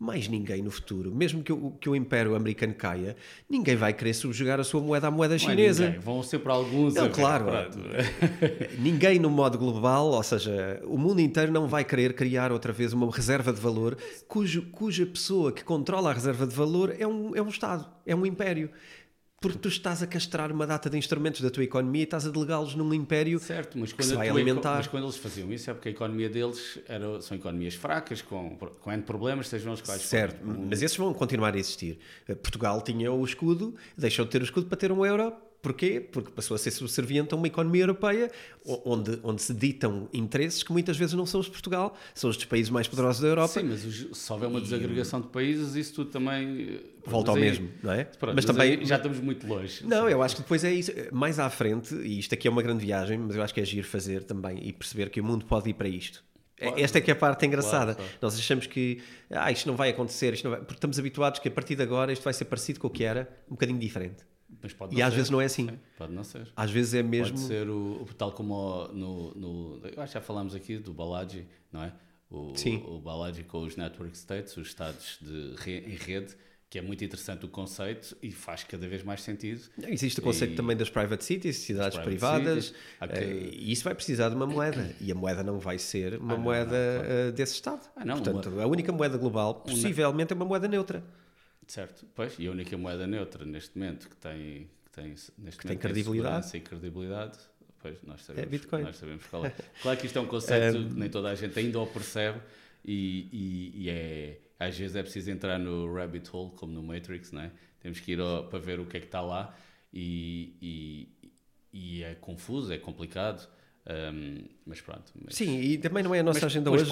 [0.00, 3.14] mais ninguém no futuro, mesmo que o, que o Império Americano caia,
[3.46, 5.84] ninguém vai querer subjugar a sua moeda à moeda chinesa.
[5.84, 6.00] Ninguém.
[6.00, 6.94] Vão ser para alguns.
[6.94, 7.44] Não, claro.
[8.80, 12.94] ninguém no modo global, ou seja, o mundo inteiro não vai querer criar outra vez
[12.94, 17.36] uma reserva de valor cujo, cuja pessoa que controla a reserva de valor é um,
[17.36, 18.70] é um Estado, é um Império.
[19.40, 22.30] Porque tu estás a castrar uma data de instrumentos da tua economia e estás a
[22.30, 24.76] delegá-los num império certo, mas que se vai alimentar.
[24.76, 28.58] Mas quando eles faziam isso é porque a economia deles era, são economias fracas, com,
[28.58, 31.98] com N problemas, sejam os quais Certo, mas esses vão continuar a existir.
[32.42, 36.00] Portugal tinha o escudo, deixou de ter o escudo para ter um euro Porquê?
[36.00, 38.30] Porque passou a ser subserviente a uma economia europeia
[38.64, 42.36] onde, onde se ditam interesses que muitas vezes não são os de Portugal, são os
[42.36, 43.60] dos países mais poderosos da Europa.
[43.60, 46.80] Sim, mas se houver uma desagregação de países, isso tudo também.
[47.04, 48.04] Volta ao aí, mesmo, não é?
[48.04, 49.86] Pronto, mas, mas também já estamos muito longe.
[49.86, 50.92] Não, eu acho que depois é isso.
[51.12, 53.64] Mais à frente, e isto aqui é uma grande viagem, mas eu acho que é
[53.64, 56.24] giro fazer também e perceber que o mundo pode ir para isto.
[56.56, 56.78] Claro.
[56.78, 57.94] Esta é que é a parte engraçada.
[57.94, 58.18] Claro, claro.
[58.20, 60.60] Nós achamos que ah, isto não vai acontecer, isto não vai...
[60.60, 63.02] porque estamos habituados que a partir de agora isto vai ser parecido com o que
[63.02, 64.29] era, um bocadinho diferente
[64.90, 65.16] e às ser.
[65.16, 65.68] vezes não é assim.
[65.68, 66.48] Sim, pode não ser.
[66.56, 67.36] Às vezes é mesmo.
[67.36, 69.80] Pode ser o, tal como no, no.
[69.84, 71.92] Eu acho que já falámos aqui do Balaji, não é?
[72.30, 72.82] O, Sim.
[72.86, 76.36] o Balaji com os network states, os estados de re, em rede,
[76.70, 79.60] que é muito interessante o conceito e faz cada vez mais sentido.
[79.88, 80.56] Existe o conceito e...
[80.56, 83.56] também das private cities, cidades private privadas, cities, que...
[83.56, 86.36] e isso vai precisar de uma moeda, e a moeda não vai ser uma ah,
[86.36, 87.12] não, moeda não, claro.
[87.12, 87.90] Eh, desse Estado.
[87.96, 88.62] Ah, não, Portanto, uma...
[88.62, 91.02] a única moeda global, possivelmente, é uma moeda neutra.
[91.70, 95.68] Certo, pois, e a única moeda neutra neste momento que tem, que tem, neste que
[95.68, 96.50] tem credibilidade.
[96.50, 97.38] Tem credibilidade
[97.80, 98.82] Pois, nós é sabemos, é Bitcoin.
[98.82, 99.54] Nós sabemos qual é.
[99.80, 100.88] Claro que isto é um conceito um...
[100.88, 102.40] que nem toda a gente ainda o percebe
[102.84, 107.32] e, e, e, é, às vezes é preciso entrar no rabbit hole, como no Matrix,
[107.32, 107.52] não é?
[107.78, 109.56] Temos que ir ao, para ver o que é que está lá
[109.92, 111.30] e, e,
[111.72, 113.48] e é confuso, é complicado.
[113.88, 115.10] Um, mas pronto.
[115.24, 115.34] Mas...
[115.34, 116.84] Sim, e também não é a nossa mas, agenda hoje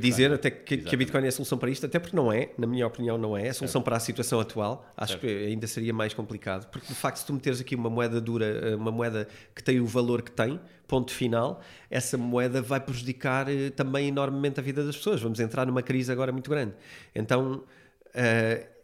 [0.00, 2.50] dizer até que, que, a Bitcoin é a solução para isto, até porque não é,
[2.58, 3.46] na minha opinião, não é.
[3.46, 3.84] É a solução certo.
[3.84, 4.84] para a situação atual.
[4.96, 5.22] Acho certo.
[5.22, 8.46] que ainda seria mais complicado, porque de facto, se tu meteres aqui uma moeda dura,
[8.46, 13.48] eh, uma moeda que tem o valor que tem, ponto final, essa moeda vai prejudicar
[13.48, 15.22] eh, também enormemente a vida das pessoas.
[15.22, 16.74] Vamos entrar numa crise agora muito grande.
[17.14, 17.64] Então.
[18.08, 18.78] Uh,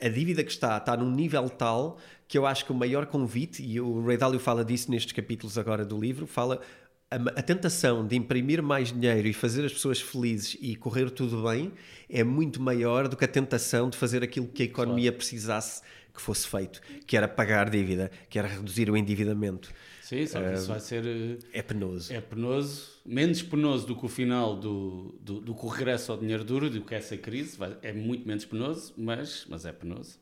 [0.00, 1.98] a dívida que está está num nível tal
[2.32, 5.58] que eu acho que o maior convite, e o Ray Dalio fala disso nestes capítulos
[5.58, 6.62] agora do livro, fala
[7.10, 11.42] a, a, tentação de imprimir mais dinheiro e fazer as pessoas felizes e correr tudo
[11.42, 11.70] bem
[12.08, 15.18] é muito maior do que a tentação de fazer aquilo que a economia claro.
[15.18, 15.82] precisasse
[16.14, 19.70] que fosse feito, que era pagar dívida, que era reduzir o endividamento.
[20.00, 21.06] Sim, só que uh, isso vai ser.
[21.06, 22.10] Eh, é penoso.
[22.14, 26.16] É penoso, menos penoso do que o final do, do, do que o regresso ao
[26.16, 27.58] dinheiro duro, do que essa crise.
[27.58, 30.21] Vai, é muito menos penoso, mas, mas é penoso.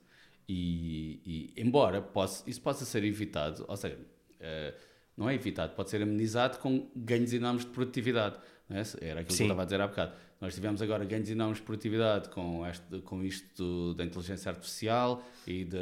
[0.52, 4.76] E, e embora possa, isso possa ser evitado, ou seja, uh,
[5.16, 8.36] não é evitado, pode ser amenizado com ganhos enormes de produtividade.
[8.68, 8.82] É?
[9.00, 9.36] Era aquilo Sim.
[9.36, 10.12] que eu estava a dizer há bocado.
[10.40, 15.64] Nós tivemos agora ganhos enormes de produtividade com, este, com isto da inteligência artificial e
[15.64, 15.78] de,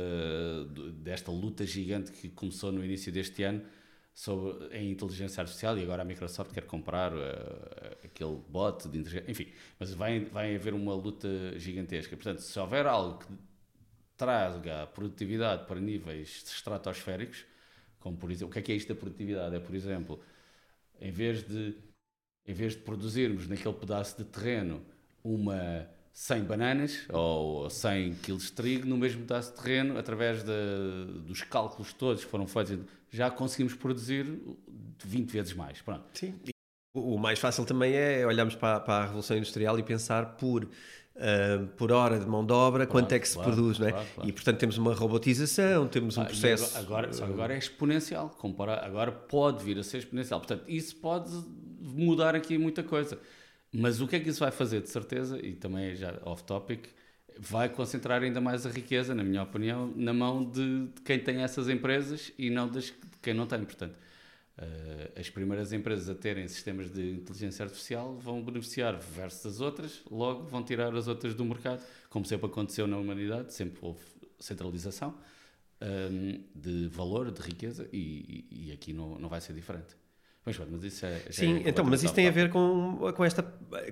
[0.75, 3.63] de, desta luta gigante que começou no início deste ano
[4.13, 7.19] sobre, em inteligência artificial e agora a Microsoft quer comprar uh,
[8.05, 9.47] aquele bot de inteligência, enfim,
[9.79, 12.17] mas vai, vai haver uma luta gigantesca.
[12.17, 13.49] Portanto, se houver algo que
[14.19, 17.47] traga produtividade para níveis estratosféricos,
[18.01, 19.55] como por exemplo, o que é que é isto da produtividade?
[19.55, 20.21] É, por exemplo,
[21.01, 21.77] em vez de,
[22.47, 24.85] em vez de produzirmos naquele pedaço de terreno
[25.25, 31.23] uma 100 bananas ou 100 kg de trigo no mesmo pedaço de terreno, através de,
[31.25, 32.79] dos cálculos todos que foram feitos,
[33.11, 34.27] já conseguimos produzir
[35.05, 35.81] 20 vezes mais.
[35.81, 36.05] Pronto.
[36.15, 36.35] Sim.
[36.93, 40.69] O mais fácil também é olharmos para, para a Revolução Industrial e pensar por
[41.19, 43.89] Uh, por hora de mão de obra, claro, quanto é que se claro, produz, não
[43.89, 43.91] é?
[43.91, 46.79] Claro, e portanto temos uma robotização, temos um ah, processo.
[46.79, 50.39] Agora, agora, agora é exponencial, compara, agora pode vir a ser exponencial.
[50.39, 51.33] Portanto, isso pode
[51.81, 53.19] mudar aqui muita coisa.
[53.73, 56.87] Mas o que é que isso vai fazer, de certeza, e também já off-topic,
[57.39, 61.43] vai concentrar ainda mais a riqueza, na minha opinião, na mão de, de quem tem
[61.43, 63.65] essas empresas e não das, de quem não tem.
[63.65, 63.97] Portanto,
[64.59, 70.03] uh, as primeiras empresas a terem sistemas de inteligência artificial vão beneficiar versus as outras,
[70.11, 74.03] logo vão tirar as outras do mercado, como sempre aconteceu na humanidade, sempre houve
[74.39, 75.15] centralização
[75.81, 79.97] um, ehm, de valor, de riqueza, e, e, aqui não, não vai ser diferente.
[80.49, 83.43] Mas, mas isso é, Sim, é então, mas isso tem a ver com, com, esta,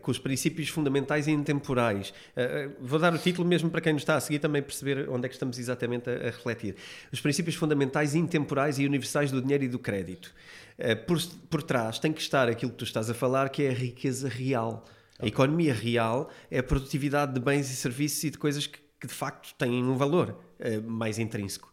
[0.01, 2.15] com os princípios fundamentais e intemporais.
[2.35, 5.27] Uh, vou dar o título mesmo para quem nos está a seguir também perceber onde
[5.27, 6.77] é que estamos exatamente a, a refletir.
[7.13, 10.35] Os princípios fundamentais, intemporais e universais do dinheiro e do crédito.
[10.79, 13.69] Uh, por, por trás tem que estar aquilo que tu estás a falar, que é
[13.69, 14.85] a riqueza real.
[15.19, 19.07] A economia real é a produtividade de bens e serviços e de coisas que, que
[19.07, 21.71] de facto têm um valor uh, mais intrínseco.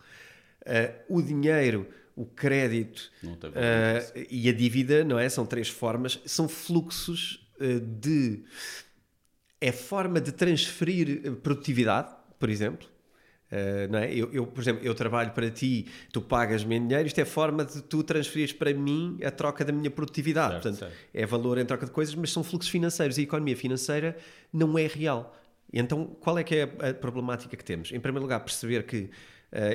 [1.07, 5.27] o dinheiro o crédito uh, e a dívida, não é?
[5.29, 8.43] São três formas, são fluxos uh, de.
[9.59, 12.85] É forma de transferir eh, produtividade, por exemplo.
[13.49, 14.13] Uh, não é?
[14.13, 17.81] eu, eu, por exemplo, eu trabalho para ti, tu pagas-me dinheiro, isto é forma de
[17.83, 20.53] tu transferires para mim a troca da minha produtividade.
[20.55, 20.95] Certo, Portanto, certo.
[21.13, 24.17] é valor em troca de coisas, mas são fluxos financeiros e a economia financeira
[24.51, 25.33] não é real.
[25.71, 27.91] Então, qual é que é a problemática que temos?
[27.91, 29.09] Em primeiro lugar, perceber que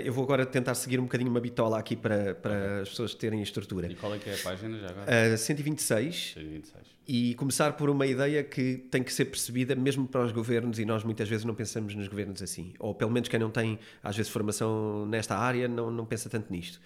[0.05, 3.39] eu vou agora tentar seguir um bocadinho uma bitola aqui para, para as pessoas terem
[3.39, 3.87] a estrutura.
[3.87, 5.35] E qual é que é a página já agora?
[5.35, 6.33] Uh, 126.
[6.35, 6.87] 126.
[7.07, 10.85] E começar por uma ideia que tem que ser percebida mesmo para os governos e
[10.85, 12.75] nós muitas vezes não pensamos nos governos assim.
[12.81, 16.53] Ou pelo menos quem não tem, às vezes, formação nesta área não, não pensa tanto
[16.53, 16.81] nisto.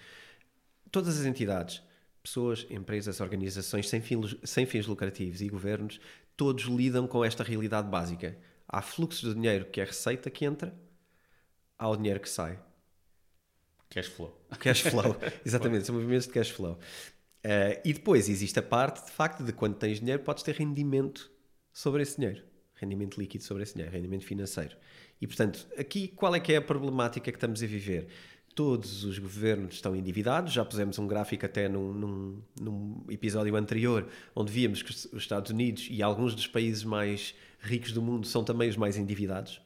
[0.91, 1.81] Todas as entidades,
[2.21, 5.99] pessoas, empresas, organizações sem fins, sem fins lucrativos e governos,
[6.37, 8.37] todos lidam com esta realidade básica.
[8.67, 10.75] Há fluxo de dinheiro que é receita que entra,
[11.77, 12.59] há o dinheiro que sai
[13.93, 14.35] Cash flow.
[14.59, 16.79] Cash flow, exatamente, são movimentos de cash flow.
[17.45, 21.29] Uh, e depois existe a parte, de facto, de quando tens dinheiro, podes ter rendimento
[21.71, 22.43] sobre esse dinheiro.
[22.73, 24.75] Rendimento líquido sobre esse dinheiro, rendimento financeiro.
[25.21, 28.07] E, portanto, aqui qual é que é a problemática que estamos a viver?
[28.55, 34.07] Todos os governos estão endividados, já pusemos um gráfico até num, num, num episódio anterior,
[34.35, 38.43] onde víamos que os Estados Unidos e alguns dos países mais ricos do mundo são
[38.43, 39.61] também os mais endividados.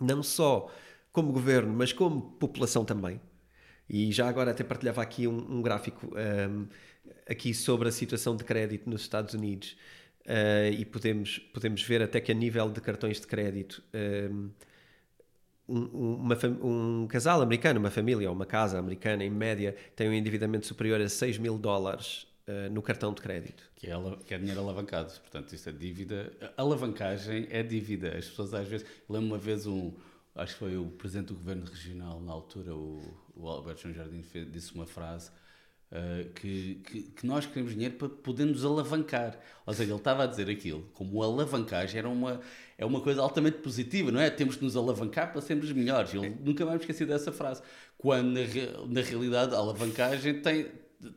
[0.00, 0.70] não só
[1.18, 3.20] como governo, mas como população também.
[3.90, 6.68] E já agora até partilhava aqui um, um gráfico um,
[7.28, 9.76] aqui sobre a situação de crédito nos Estados Unidos
[10.26, 13.82] uh, e podemos, podemos ver até que a nível de cartões de crédito
[15.68, 15.80] um,
[16.18, 20.66] uma, um casal americano, uma família ou uma casa americana, em média, tem um endividamento
[20.66, 23.68] superior a 6 mil dólares uh, no cartão de crédito.
[23.74, 25.12] Que é, que é dinheiro alavancado.
[25.20, 26.32] Portanto, isso é dívida.
[26.56, 28.16] Alavancagem é dívida.
[28.16, 28.86] As pessoas às vezes.
[29.08, 29.92] Lembro uma vez um.
[30.38, 33.02] Acho que foi o presidente do governo regional na altura, o,
[33.34, 35.30] o Alberto João Jardim, fez, disse uma frase
[35.90, 39.38] Uh, que, que, que, nós queremos dinheiro para podermos alavancar.
[39.64, 42.42] Ou seja, ele estava a dizer aquilo, como alavancagem era uma,
[42.76, 44.28] é uma coisa altamente positiva, não é?
[44.28, 46.12] Temos que nos alavancar para sermos melhores.
[46.12, 47.62] Ele nunca vai me esquecer dessa frase.
[47.96, 48.40] Quando, na,
[48.86, 50.66] na realidade, a alavancagem tem,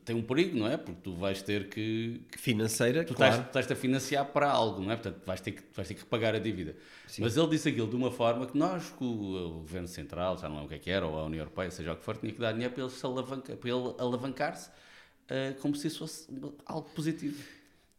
[0.06, 0.78] tem um perigo, não é?
[0.78, 2.22] Porque tu vais ter que.
[2.38, 3.34] Financeira, tu claro.
[3.34, 4.96] estás, estás a financiar para algo, não é?
[4.96, 6.76] Portanto, vais ter que, vais ter que pagar a dívida.
[7.08, 7.24] Sim.
[7.24, 10.58] Mas ele disse aquilo de uma forma que nós, o, o Governo Central, já não
[10.58, 12.32] lembro o que é que era, ou a União Europeia, seja o que for, tinha
[12.32, 16.28] que dar dinheiro para ele, alavancar, para ele alavancar-se uh, como se isso fosse
[16.66, 17.42] algo positivo.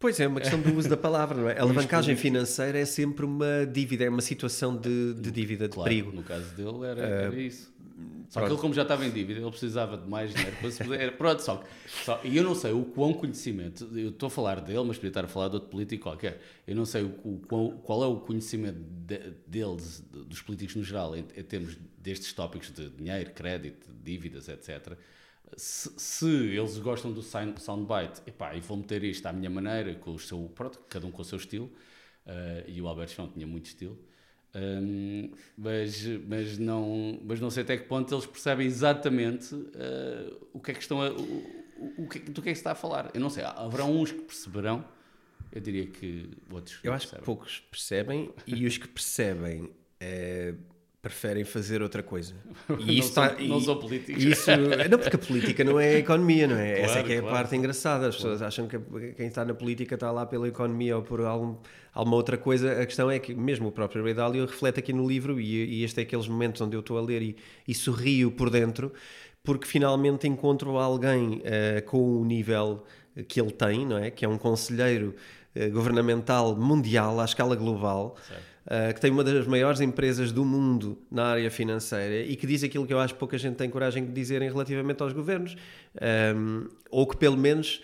[0.03, 1.57] Pois é, uma questão do uso da palavra, não é?
[1.57, 5.89] A alavancagem financeira é sempre uma dívida, é uma situação de, de dívida, de claro,
[5.89, 6.11] perigo.
[6.11, 7.73] No caso dele era, uh, era isso.
[8.29, 8.49] Só pronto.
[8.49, 11.17] que ele, como já estava em dívida, ele precisava de mais dinheiro para se poder.
[11.17, 11.63] Pronto, só,
[12.05, 13.89] só E eu não sei o quão conhecimento.
[13.95, 16.41] Eu estou a falar dele, mas podia estar a falar de outro político qualquer.
[16.67, 21.15] Eu não sei o, o qual é o conhecimento de, deles, dos políticos no geral,
[21.15, 24.99] em, em termos destes tópicos de dinheiro, crédito, dívidas, etc
[25.57, 30.13] se, se, eles gostam do soundbite, epá, e vou meter isto à minha maneira, com
[30.13, 31.67] o seu, pronto, cada um com o seu estilo,
[32.27, 33.99] uh, e o Alberto João tinha muito estilo,
[34.55, 40.61] um, mas, mas, não, mas não sei até que ponto eles percebem exatamente uh, o
[40.61, 42.75] que é que estão a, o, o, que, do que é que se está a
[42.75, 43.11] falar.
[43.15, 44.85] Eu não sei, haverá uns que perceberão,
[45.51, 46.79] eu diria que outros.
[46.83, 47.21] Eu acho percebem.
[47.21, 49.71] que poucos percebem, e os que percebem.
[49.99, 50.55] É
[51.03, 52.33] preferem fazer outra coisa.
[52.87, 54.23] E isso não, são, não são políticos.
[54.23, 54.51] Isso,
[54.89, 56.75] não, porque a política não é a economia, não é?
[56.75, 57.35] Claro, Essa é que é claro.
[57.35, 58.09] a parte engraçada.
[58.09, 58.79] As pessoas acham que
[59.17, 61.57] quem está na política está lá pela economia ou por algum,
[61.93, 62.81] alguma outra coisa.
[62.81, 65.85] A questão é que mesmo o próprio Ray Dalio reflete aqui no livro, e, e
[65.85, 67.37] este é aqueles momentos onde eu estou a ler e,
[67.67, 68.93] e sorrio por dentro,
[69.43, 72.85] porque finalmente encontro alguém uh, com o nível
[73.27, 74.11] que ele tem, não é?
[74.11, 75.17] Que é um conselheiro
[75.57, 78.17] uh, governamental mundial à escala global.
[78.27, 82.47] Certo uh, que tem uma das maiores empresas do mundo na área financeira e que
[82.47, 85.57] diz aquilo que eu acho que pouca gente tem coragem de dizerem relativamente aos governos,
[86.37, 87.83] um, ou que pelo menos,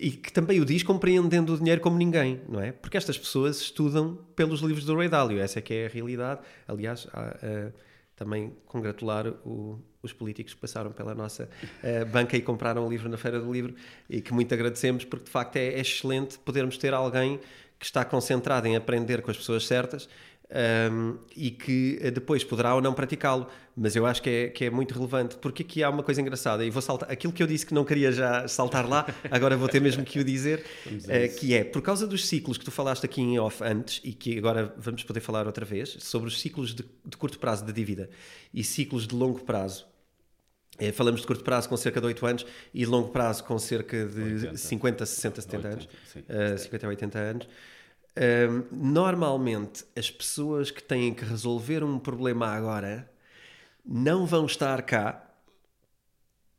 [0.00, 2.72] e que também o diz compreendendo o dinheiro como ninguém, não é?
[2.72, 6.40] Porque estas pessoas estudam pelos livros do Ray Dalio, essa é que é a realidade.
[6.66, 7.72] Aliás, há, uh,
[8.16, 11.48] também congratular o, os políticos que passaram pela nossa
[11.82, 13.74] uh, banca e compraram o livro na Feira do Livro
[14.08, 17.40] e que muito agradecemos porque de facto é, é excelente podermos ter alguém
[17.82, 20.08] que está concentrado em aprender com as pessoas certas
[20.92, 23.48] um, e que depois poderá ou não praticá-lo.
[23.76, 26.64] Mas eu acho que é, que é muito relevante, porque aqui há uma coisa engraçada,
[26.64, 29.68] e vou saltar aquilo que eu disse que não queria já saltar lá, agora vou
[29.68, 33.04] ter mesmo que o dizer, uh, que é por causa dos ciclos que tu falaste
[33.04, 36.72] aqui em off antes e que agora vamos poder falar outra vez, sobre os ciclos
[36.72, 38.08] de, de curto prazo de dívida
[38.54, 39.86] e ciclos de longo prazo.
[40.78, 43.58] É, falamos de curto prazo com cerca de 8 anos e de longo prazo com
[43.58, 44.56] cerca de 80.
[44.56, 47.48] 50, 60, 70 80, anos, sim, uh, 50 a 80 anos
[48.70, 53.10] normalmente, as pessoas que têm que resolver um problema agora
[53.84, 55.28] não vão estar cá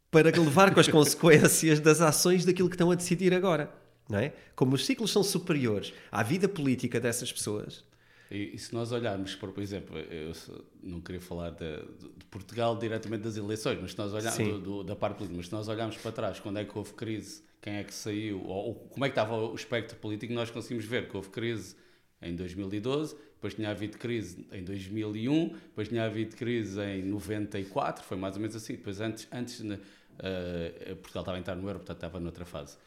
[0.09, 3.71] para levar com as consequências das ações daquilo que estão a decidir agora.
[4.09, 4.33] Não é?
[4.55, 7.83] Como os ciclos são superiores à vida política dessas pessoas.
[8.29, 10.33] E, e se nós olharmos, por, por exemplo, eu
[10.81, 11.77] não queria falar de,
[12.17, 15.47] de Portugal diretamente das eleições, mas se nós olharmos do, do, da parte política, mas
[15.47, 18.75] se nós olharmos para trás, quando é que houve crise quem é que saiu, ou,
[18.75, 21.77] como é que estava o espectro político, nós conseguimos ver que houve crise
[22.21, 28.17] em 2012, depois tinha havido crise em 2001, depois tinha havido crise em 94, foi
[28.17, 28.73] mais ou menos assim.
[28.73, 32.77] Depois, antes, antes uh, Portugal estava a entrar no euro, portanto estava noutra fase.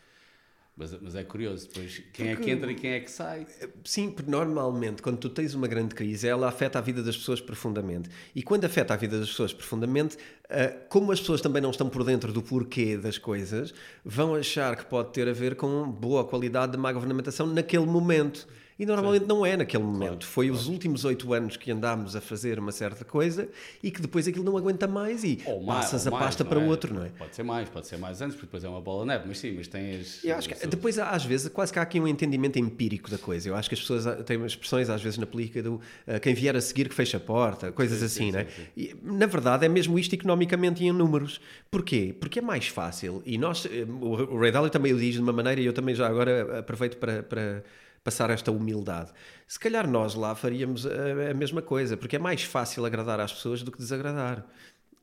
[0.78, 3.46] Mas, mas, é curioso, depois quem porque, é que entra e quem é que sai?
[3.82, 7.40] Sim, porque normalmente quando tu tens uma grande crise, ela afeta a vida das pessoas
[7.40, 8.10] profundamente.
[8.34, 11.88] E quando afeta a vida das pessoas profundamente, uh, como as pessoas também não estão
[11.88, 13.72] por dentro do porquê das coisas,
[14.04, 18.46] vão achar que pode ter a ver com boa qualidade de má governamentação naquele momento.
[18.78, 19.28] E normalmente Sim.
[19.28, 20.08] não é naquele momento.
[20.08, 20.60] Claro, Foi claro.
[20.60, 23.48] os últimos oito anos que andámos a fazer uma certa coisa
[23.82, 26.62] e que depois aquilo não aguenta mais e ou passas mais, a pasta para o
[26.62, 26.66] é?
[26.66, 27.08] outro, não é?
[27.08, 29.52] Pode ser mais, pode ser mais antes, porque depois é uma bola neve, mas sim,
[29.56, 30.22] mas tens.
[30.22, 33.48] Eu acho que depois, às vezes, quase que há aqui um entendimento empírico da coisa.
[33.48, 36.54] Eu acho que as pessoas têm expressões, às vezes, na política do uh, quem vier
[36.54, 38.46] a seguir que fecha a porta, coisas sim, assim, sim, não é?
[38.76, 41.40] E, na verdade, é mesmo isto economicamente e em números.
[41.70, 42.14] Porquê?
[42.18, 43.22] Porque é mais fácil.
[43.24, 45.94] E nós, eh, o Ray Dalio também o diz de uma maneira, e eu também
[45.94, 47.62] já agora aproveito para, para
[48.06, 49.10] passar esta humildade.
[49.48, 53.32] Se calhar nós lá faríamos a, a mesma coisa, porque é mais fácil agradar às
[53.32, 54.46] pessoas do que desagradar.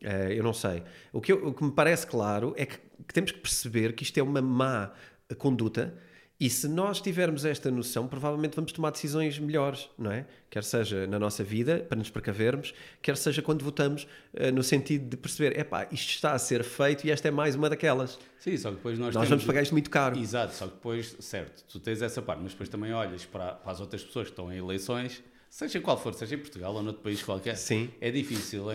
[0.02, 0.84] Uh, eu não sei.
[1.12, 4.04] O que, eu, o que me parece claro é que, que temos que perceber que
[4.04, 4.94] isto é uma má
[5.38, 5.94] conduta
[6.40, 10.26] e se nós tivermos esta noção, provavelmente vamos tomar decisões melhores, não é?
[10.50, 15.10] Quer seja na nossa vida, para nos precavermos, quer seja quando votamos, uh, no sentido
[15.10, 18.20] de perceber, epá, isto está a ser feito e esta é mais uma daquelas.
[18.40, 20.18] Sim, só que depois nós, nós vamos pagar isto muito caro.
[20.18, 23.72] Exato, só que depois, certo, tu tens essa parte, mas depois também olhas para, para
[23.72, 27.04] as outras pessoas que estão em eleições, seja qual for, seja em Portugal ou noutro
[27.04, 27.92] país qualquer, Sim.
[28.02, 28.66] é difícil.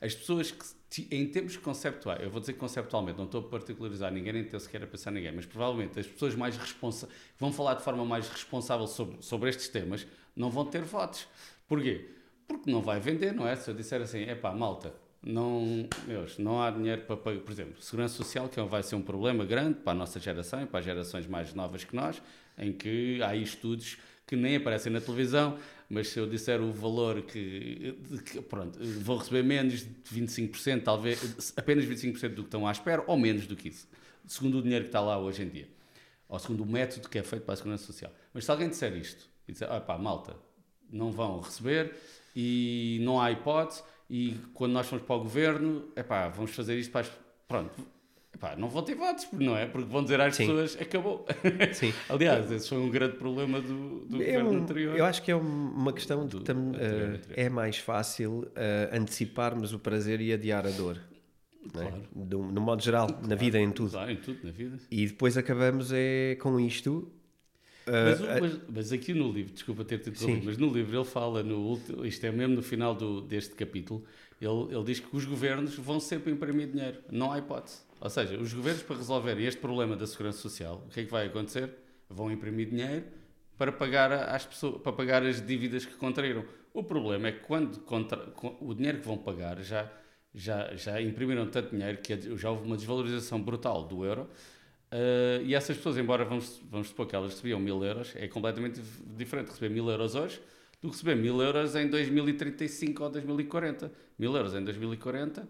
[0.00, 0.64] As pessoas que
[1.10, 4.82] em termos conceptuais, eu vou dizer conceptualmente, não estou a particularizar ninguém, nem estou sequer
[4.82, 8.86] a pensar ninguém, mas provavelmente as pessoas mais responsáveis, vão falar de forma mais responsável
[8.86, 11.28] sobre, sobre estes temas, não vão ter votos.
[11.68, 12.08] Porquê?
[12.46, 13.54] Porque não vai vender, não é?
[13.54, 17.52] Se eu disser assim, é pá, malta, não, meus, não há dinheiro para pagar, por
[17.52, 20.78] exemplo, segurança social, que vai ser um problema grande para a nossa geração e para
[20.78, 22.22] as gerações mais novas que nós,
[22.56, 25.58] em que há estudos que nem aparecem na televisão,
[25.88, 31.52] mas se eu disser o valor que, que pronto, vou receber menos de 25%, talvez
[31.56, 33.88] apenas 25% do que estão à espera, ou menos do que isso,
[34.26, 35.68] segundo o dinheiro que está lá hoje em dia,
[36.28, 38.12] ou segundo o método que é feito para a Segurança Social.
[38.34, 40.36] Mas se alguém disser isto, e disser, ah pá, malta,
[40.90, 41.94] não vão receber
[42.36, 46.78] e não há hipótese, e quando nós formos para o governo, é pá, vamos fazer
[46.78, 47.12] isto para as...
[47.46, 47.74] Pronto,
[48.38, 49.66] Epá, não vão ter votos, não é?
[49.66, 50.46] Porque vão dizer às Sim.
[50.46, 51.26] pessoas acabou.
[51.72, 51.92] Sim.
[52.08, 54.96] Aliás, esse foi um grande problema do, do é governo anterior.
[54.96, 59.72] Eu acho que é uma questão de tam, anterior, uh, é mais fácil uh, anteciparmos
[59.72, 61.00] o prazer e adiar a dor.
[61.66, 61.68] É?
[61.68, 61.96] Claro.
[61.96, 62.24] É?
[62.24, 63.26] Do, no modo geral, claro.
[63.26, 63.90] na vida, em tudo.
[63.90, 64.78] Claro, em tudo, na vida.
[64.88, 67.10] E depois acabamos é, com isto.
[67.88, 71.42] Uh, mas, mas, mas, aqui no livro, desculpa ter-te interrompido, mas no livro ele fala,
[71.42, 74.04] no, isto é mesmo no final do, deste capítulo,
[74.40, 77.87] ele, ele diz que os governos vão sempre imprimir dinheiro, não há hipótese.
[78.00, 81.10] Ou seja, os governos, para resolverem este problema da segurança social, o que é que
[81.10, 81.70] vai acontecer?
[82.08, 83.04] Vão imprimir dinheiro
[83.56, 86.44] para pagar, as pessoas, para pagar as dívidas que contraíram.
[86.72, 89.90] O problema é que quando contra, o dinheiro que vão pagar já,
[90.32, 94.28] já, já imprimiram tanto dinheiro que já houve uma desvalorização brutal do euro.
[94.90, 98.80] Uh, e essas pessoas, embora vamos, vamos supor que elas recebiam mil euros, é completamente
[99.16, 100.40] diferente receber mil euros hoje
[100.80, 103.92] do que receber mil euros em 2035 ou 2040.
[104.18, 105.48] Mil euros em 2040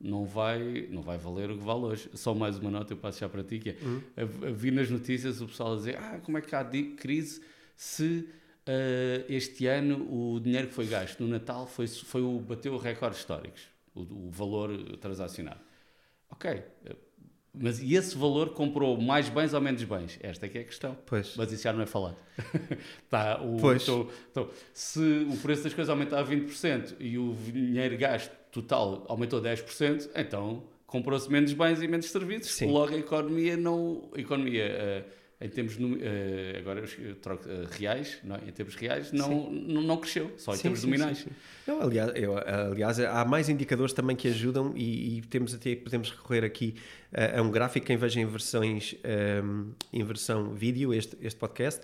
[0.00, 2.10] não vai, não vai valer o que vale hoje.
[2.14, 4.54] Só mais uma nota eu passo já para ti, que é, uhum.
[4.54, 6.64] vi nas notícias o pessoal a dizer, ah, como é que há
[6.96, 7.42] crise
[7.76, 8.28] se
[8.66, 13.20] uh, este ano o dinheiro que foi gasto no Natal foi, foi o, bateu recordes
[13.20, 13.62] históricos,
[13.94, 15.60] o, o valor transacionado.
[16.30, 16.62] Ok,
[17.52, 20.18] mas e esse valor comprou mais bens ou menos bens?
[20.22, 20.96] Esta é que é a questão.
[21.04, 21.34] Pois.
[21.36, 22.16] Mas isso já não é falado.
[23.10, 23.84] tá, o, pois.
[24.72, 30.10] Se o preço das coisas aumentar a 20% e o dinheiro gasto total aumentou 10%,
[30.14, 32.52] então comprou-se menos bens e menos serviços.
[32.52, 32.70] Sim.
[32.70, 34.10] Logo a economia não.
[34.14, 35.04] A economia.
[35.06, 38.40] Uh, em termos uh, agora eu troco uh, reais, não, é?
[38.46, 41.18] em termos reais, não, não, não, cresceu, só em sim, termos sim, nominais.
[41.18, 41.30] Sim,
[41.66, 46.10] não, aliás, eu, aliás, há mais indicadores também que ajudam e, e temos até podemos
[46.10, 46.74] recorrer aqui
[47.12, 48.94] uh, a um gráfico quem veja em versões
[49.42, 51.80] um, em versão vídeo este, este podcast.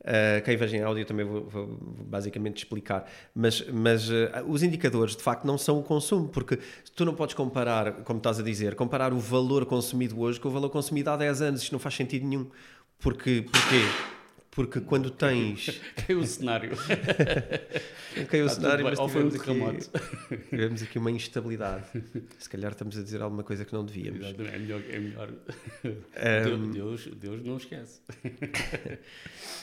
[0.00, 1.66] Uh, quem veja em áudio também vou, vou,
[2.06, 3.10] basicamente explicar.
[3.34, 6.58] Mas, mas uh, os indicadores de facto não são o consumo, porque
[6.94, 10.52] tu não podes comparar, como estás a dizer, comparar o valor consumido hoje com o
[10.52, 11.62] valor consumido há 10 anos.
[11.62, 12.46] Isto não faz sentido nenhum.
[12.98, 14.15] Porque, porquê?
[14.56, 15.82] Porque quando tens.
[16.06, 16.70] Caiu o cenário.
[18.30, 19.90] Caiu o cenário, mas Ou foi um terremoto.
[19.92, 21.84] Aqui, tivemos aqui uma instabilidade.
[22.38, 24.24] Se calhar estamos a dizer alguma coisa que não devíamos.
[24.24, 24.80] É melhor.
[24.88, 25.28] É melhor.
[25.84, 26.70] Um...
[26.70, 28.00] Deus, Deus não esquece.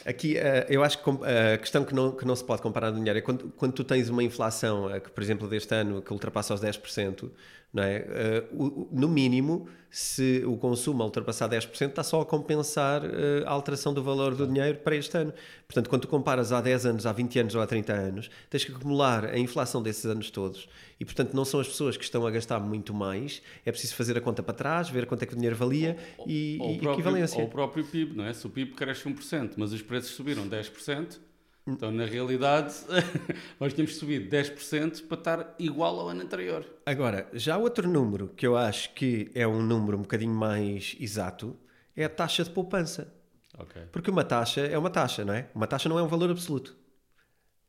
[0.06, 2.98] Aqui, uh, eu acho que a questão que não, que não se pode comparar no
[2.98, 6.14] dinheiro é quando, quando tu tens uma inflação, uh, que, por exemplo, deste ano, que
[6.14, 7.32] ultrapassa os 10%,
[7.74, 8.45] não é?
[8.53, 13.09] Uh, no mínimo, se o consumo ultrapassar 10%, está só a compensar uh,
[13.45, 15.34] a alteração do valor do dinheiro para este ano.
[15.67, 18.63] Portanto, quando tu comparas há 10 anos, há 20 anos ou há 30 anos, tens
[18.63, 20.69] que acumular a inflação desses anos todos.
[20.99, 24.15] E, portanto, não são as pessoas que estão a gastar muito mais, é preciso fazer
[24.17, 26.78] a conta para trás, ver quanto é que o dinheiro valia ou, e, ou e
[26.78, 27.39] próprio, equivalência.
[27.39, 28.34] Ou o próprio PIB, não é?
[28.34, 31.19] Se o PIB cresce 1%, mas os preços subiram 10%,
[31.66, 32.76] então, na realidade,
[33.59, 36.66] nós tínhamos subido 10% para estar igual ao ano anterior.
[36.86, 41.57] Agora, já outro número que eu acho que é um número um bocadinho mais exato
[41.95, 43.14] é a taxa de poupança.
[43.57, 43.84] Okay.
[43.91, 45.49] Porque uma taxa é uma taxa, não é?
[45.55, 46.76] Uma taxa não é um valor absoluto.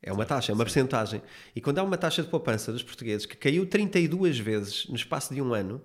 [0.01, 1.21] É uma taxa, é uma percentagem.
[1.55, 5.33] E quando há uma taxa de poupança dos portugueses que caiu 32 vezes no espaço
[5.33, 5.81] de um ano,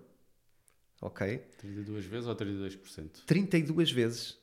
[1.01, 1.39] ok?
[1.59, 3.25] 32 vezes ou 32%?
[3.25, 4.40] 32 vezes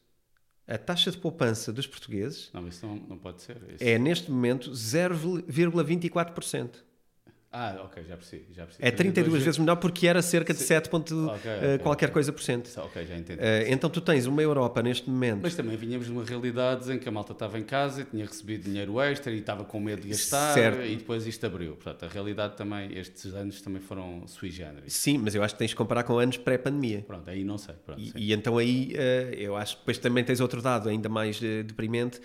[0.68, 3.57] a taxa de poupança dos portugueses não, isso não, não pode ser.
[3.70, 3.84] Isso...
[3.84, 6.86] é neste momento 0,24%.
[7.60, 8.45] Ah, ok, já percebi.
[8.55, 8.88] Já percebi.
[8.88, 10.66] É 32 vezes menor porque era cerca de Sim.
[10.68, 12.14] 7 ponto, Ok, eh, ok, qualquer ok.
[12.14, 12.70] coisa por cento.
[12.78, 13.39] Ok, já entendi.
[13.41, 15.39] Eh, então tu tens uma Europa neste momento.
[15.41, 18.24] Mas também vinhamos de uma realidade em que a malta estava em casa e tinha
[18.26, 20.84] recebido dinheiro extra e estava com medo de gastar Certo.
[20.84, 21.76] e depois isto abriu.
[21.76, 24.93] Portanto, a realidade também, estes anos também foram sui generis.
[24.93, 27.01] Sim, mas eu acho que tens de comparar com anos pré-pandemia.
[27.08, 27.74] Pronto, aí não sei.
[27.84, 31.10] Pronto, E, e então aí eh, eu acho que depois também tens outro dado ainda
[31.10, 32.22] mais deprimente,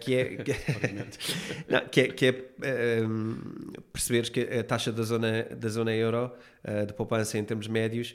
[0.00, 1.18] que é, que, Obviamente.
[1.68, 3.36] não, que é, que é, hum,
[3.92, 6.32] perceberes que a taxa da zona, da zona euro
[6.64, 8.14] eh, de poupança em termos médios,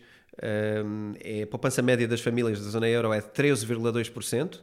[0.86, 4.62] hum, é, a poupança média das famílias da zona euro é de 13,2%,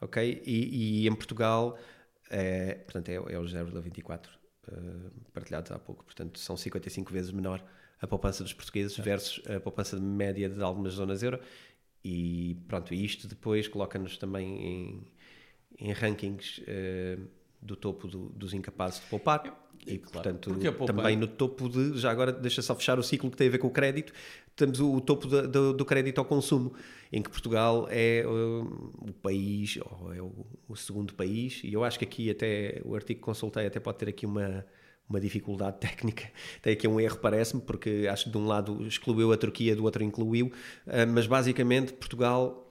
[0.00, 0.42] ok?
[0.46, 1.78] E, e em Portugal,
[2.30, 4.20] é, portanto, é, é o 0,24%
[4.68, 4.72] eh,
[5.32, 7.62] partilhados há pouco, portanto são 55 vezes menor
[8.00, 11.38] a poupança dos portugueses versus a poupança média de algumas zonas euro.
[12.04, 15.06] E pronto, isto depois coloca-nos também em,
[15.78, 17.18] em rankings eh,
[17.62, 19.63] do topo do- dos incapazes de poupar.
[19.86, 21.98] E, claro, portanto, também no topo de.
[21.98, 24.12] Já agora, deixa só fechar o ciclo que tem a ver com o crédito.
[24.56, 26.72] Temos o, o topo do, do crédito ao consumo,
[27.12, 31.82] em que Portugal é eh, o país, ou é o, o segundo país, e eu
[31.82, 34.64] acho que aqui até o artigo que consultei até pode ter aqui uma,
[35.08, 36.30] uma dificuldade técnica.
[36.62, 39.84] Tem aqui um erro, parece-me, porque acho que de um lado excluiu a Turquia, do
[39.84, 40.52] outro incluiu,
[40.86, 42.64] eh, mas basicamente Portugal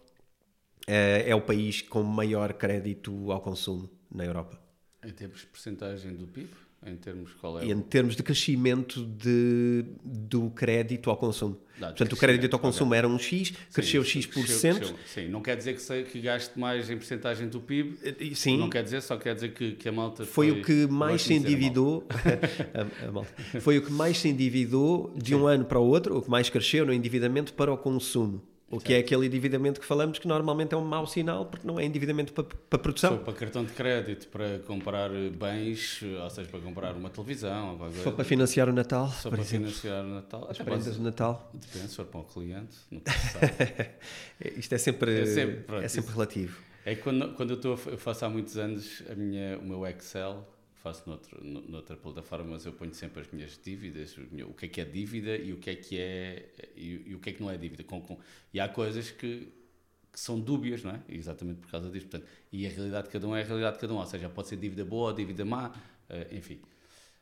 [0.88, 4.60] eh, é o país com maior crédito ao consumo na Europa.
[5.04, 6.50] Em termos de porcentagem do PIB,
[6.86, 11.58] em termos qual é em termos de crescimento de, do crédito ao consumo.
[11.80, 14.94] Dá Portanto, o crédito ao consumo era um X, cresceu Sim, X por cresceu- cento.
[14.94, 15.24] cresceu.
[15.24, 17.98] Sim, não quer dizer que, sei, que gaste mais em porcentagem do PIB.
[18.20, 20.86] E- Sim, Não quer dizer, só quer dizer que, que a malta foi o que
[20.88, 22.06] mais se endividou.
[23.04, 23.34] a- a malta.
[23.60, 26.50] foi o que mais se endividou de um ano para o outro, o que mais
[26.50, 28.42] cresceu no endividamento para o consumo.
[28.76, 31.80] O que é aquele endividamento que falamos que normalmente é um mau sinal, porque não
[31.80, 33.18] é endividamento para, para Se produção.
[33.18, 38.00] for para cartão de crédito, para comprar bens, ou seja, para comprar uma televisão, Se
[38.02, 40.48] for para financiar o Natal, só para exemplo, financiar o Natal.
[40.50, 41.52] as prendas de Natal.
[41.54, 42.76] Depende, se for para um cliente,
[43.32, 43.90] sabe.
[44.58, 46.58] Isto é sempre, É sempre, pronto, é sempre relativo.
[46.86, 49.86] É que quando, quando eu, estou, eu faço há muitos anos a minha, o meu
[49.88, 50.46] Excel,
[50.84, 54.16] faço noutro, no- noutra plataforma, mas eu ponho sempre as minhas dívidas,
[54.48, 57.20] o que é que é dívida e o que é que é e, e o
[57.20, 57.84] que é que não é dívida.
[57.84, 58.20] Com, com-
[58.54, 59.48] e há coisas que,
[60.12, 61.00] que são dúbias, não é?
[61.10, 62.08] Exatamente por causa disso.
[62.08, 64.30] Portanto, e a realidade de cada um é a realidade de cada um, ou seja,
[64.30, 65.74] pode ser dívida boa ou dívida má,
[66.10, 66.60] eh, enfim.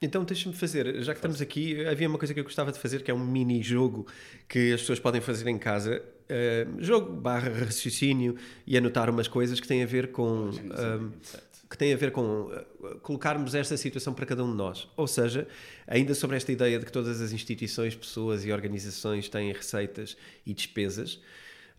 [0.01, 3.03] Então deixa-me fazer, já que estamos aqui, havia uma coisa que eu gostava de fazer
[3.03, 4.07] que é um mini-jogo
[4.49, 6.01] que as pessoas podem fazer em casa.
[6.27, 8.35] eh, jogo barra raciocínio
[8.65, 10.51] e anotar umas coisas que têm a ver com.
[10.51, 11.51] 127.
[11.71, 14.89] que tem a ver com uh, colocarmos esta situação para cada um de nós.
[14.97, 15.47] Ou seja,
[15.87, 20.53] ainda sobre esta ideia de que todas as instituições, pessoas e organizações têm receitas e
[20.53, 21.13] despesas,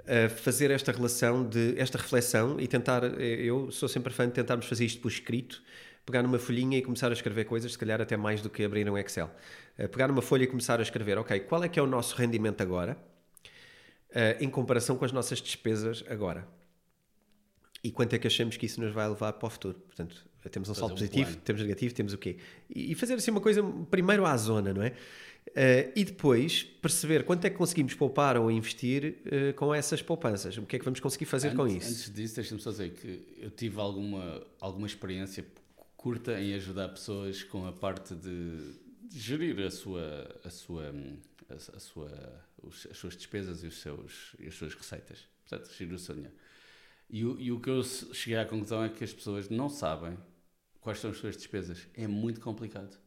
[0.01, 4.33] uh, fazer esta relação, de esta reflexão e tentar, eh, eu sou sempre fã de
[4.33, 5.63] tentarmos fazer isto por escrito,
[6.05, 8.89] pegar numa folhinha e começar a escrever coisas, se calhar até mais do que abrir
[8.89, 9.31] um Excel.
[9.79, 12.17] Uh, pegar numa folha e começar a escrever, ok, qual é que é o nosso
[12.17, 12.97] rendimento agora,
[14.11, 16.47] uh, em comparação com as nossas despesas agora?
[17.85, 19.77] e quanto é que achamos que isso nos vai levar para o futuro.
[19.81, 21.43] Portanto, temos um saldo um positivo, plano.
[21.45, 22.37] temos negativo, temos o quê?
[22.71, 24.93] E fazer assim uma coisa primeiro à zona, não é?
[25.55, 30.57] Eh, e depois perceber quanto é que conseguimos poupar ou investir eh, com essas poupanças.
[30.57, 31.91] O que é que vamos conseguir fazer com Antes- isso?
[31.91, 35.45] Antes disso, deixa-me só dizer que eu tive alguma, alguma experiência
[36.03, 38.75] curta em ajudar pessoas com a parte de,
[39.15, 40.93] gerir a sua, a sua,
[41.49, 45.27] a, a sua, os- as suas despesas e, os seus, e as suas receitas.
[45.49, 46.35] Portanto, gerir o seu dinheiro.
[47.11, 50.17] E, o- e o que eu cheguei à conclusão é que as pessoas não sabem
[50.81, 51.87] quais são as suas despesas.
[51.95, 52.99] É muito complicado.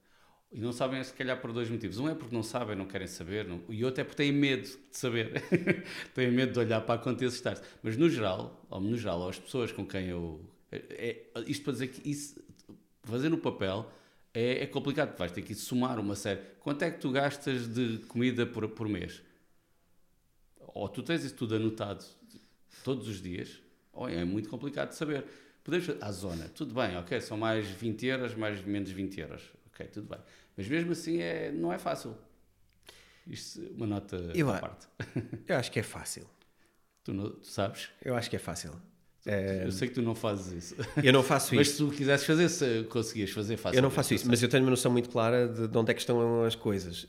[0.51, 1.97] E não sabem, se calhar, por dois motivos.
[1.99, 4.63] Um é porque não sabem, não querem saber, não- e outro é porque têm medo
[4.63, 5.33] de saber.
[6.15, 7.63] têm medo de olhar para a conta e assustar-se.
[7.83, 10.41] Mas, no geral, ou no geral, ou as pessoas com quem eu.
[10.71, 10.77] É,
[11.35, 12.41] é- isto para dizer que isso,
[13.05, 13.89] fazer no papel
[14.33, 15.17] é, é complicado.
[15.17, 16.41] Vais ter que somar uma série.
[16.59, 19.21] Quanto é que tu gastas de comida por, por mês?
[20.59, 22.03] Ou tu tens isso tudo anotado
[22.83, 23.61] todos os dias,
[23.93, 25.25] ou é muito complicado de saber.
[25.63, 29.87] Podemos à zona, tudo bem, ok, são mais 20 euros, mais menos 20 euros, ok,
[29.87, 30.19] tudo bem.
[30.55, 32.15] Mas mesmo assim é, não é fácil.
[33.25, 34.87] Isto uma nota Eu à parte.
[35.47, 36.29] Eu acho que é fácil.
[37.03, 37.89] Tu, não- tu sabes?
[38.03, 38.79] Eu acho que é fácil.
[39.25, 40.75] Eu sei que tu não fazes isso.
[41.01, 41.77] Eu não faço Mas isso.
[41.77, 43.77] se tu quisesses fazer, se conseguias fazer fácil.
[43.77, 45.93] Eu não faço isso, mas eu tenho uma noção muito clara de, de onde é
[45.93, 47.07] que estão as coisas.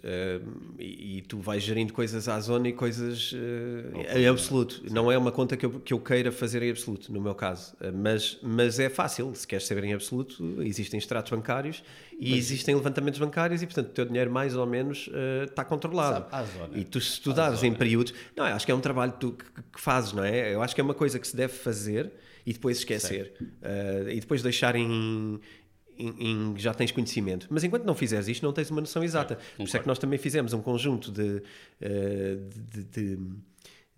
[0.79, 4.83] E, e tu vais gerindo coisas à zona e coisas uh, em absoluto.
[4.91, 7.75] Não é uma conta que eu, que eu queira fazer em absoluto, no meu caso.
[7.75, 11.83] Uh, mas, mas é fácil, se queres saber em absoluto, existem extratos bancários
[12.19, 16.15] e existem levantamentos bancários e, portanto, o teu dinheiro mais ou menos uh, está controlado.
[16.15, 16.79] Sabe, à zona.
[16.79, 18.15] E tu se estudares em períodos...
[18.35, 19.45] Não, acho que é um trabalho que tu que,
[19.75, 20.55] que fazes, não é?
[20.55, 22.06] Eu acho que é uma coisa que se deve fazer
[22.47, 23.33] e depois esquecer.
[23.41, 25.41] Uh, e depois deixar em,
[25.99, 27.49] em, em, já tens conhecimento.
[27.51, 29.35] Mas enquanto não fizeres isto, não tens uma noção exata.
[29.35, 31.43] É, Por isso é que nós também fizemos um conjunto de, uh,
[32.73, 33.19] de, de,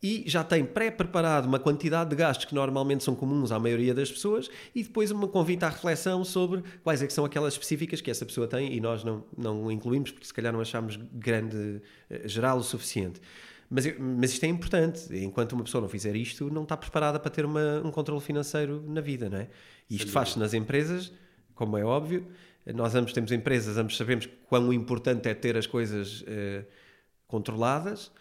[0.03, 4.11] e já tem pré-preparado uma quantidade de gastos que normalmente são comuns à maioria das
[4.11, 8.11] pessoas e depois um convite à reflexão sobre quais é que são aquelas específicas que
[8.11, 12.27] essa pessoa tem e nós não, não incluímos porque se calhar não achamos grande, eh,
[12.27, 13.21] geral o suficiente.
[13.71, 15.17] Mas, mas isto é importante.
[15.17, 18.85] Enquanto uma pessoa não fizer isto, não está preparada para ter uma, um controle financeiro
[18.87, 19.49] na vida, não é?
[19.89, 21.13] E isto faz-se nas empresas
[21.55, 22.27] como é óbvio.
[22.75, 26.65] Nós ambos temos empresas, ambos sabemos quão importante é ter as coisas uh,
[27.27, 28.13] controladas,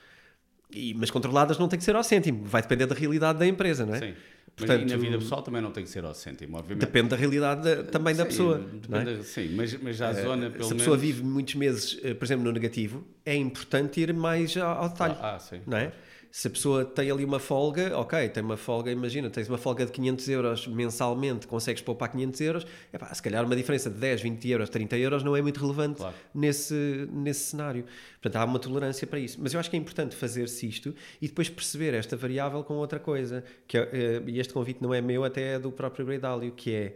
[0.71, 3.85] e, mas controladas não tem que ser ao cêntimo, vai depender da realidade da empresa,
[3.85, 3.99] não é?
[3.99, 4.13] Sim.
[4.55, 6.85] Portanto, mas, e na vida pessoal também não tem que ser ao cêntimo, obviamente.
[6.85, 8.65] Depende da realidade da, também sim, da pessoa.
[8.91, 9.23] É?
[9.23, 11.15] sim, mas, mas já a eh, zona, pelo Se a pessoa menos...
[11.15, 15.15] vive muitos meses, eh, por exemplo, no negativo, é importante ir mais ao, detalhe.
[15.19, 15.61] Ah, ah sim.
[15.65, 15.93] Não é?
[16.31, 19.85] Se a pessoa tem ali uma folga, ok, tem uma folga, imagina, tens uma folga
[19.85, 24.21] de 500 euros mensalmente, consegues poupar 500 euros, epá, se calhar uma diferença de 10,
[24.21, 26.15] 20 euros, 30 euros não é muito relevante claro.
[26.33, 27.83] nesse, nesse cenário.
[28.21, 29.39] Portanto, há uma tolerância para isso.
[29.41, 32.99] Mas eu acho que é importante fazer-se isto e depois perceber esta variável com outra
[32.99, 36.53] coisa, que é, e este convite não é meu, até é do próprio Ray Dalio,
[36.53, 36.95] que é,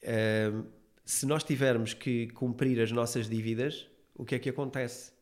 [0.00, 0.50] é
[1.04, 5.13] se nós tivermos que cumprir as nossas dívidas, o que é que acontece?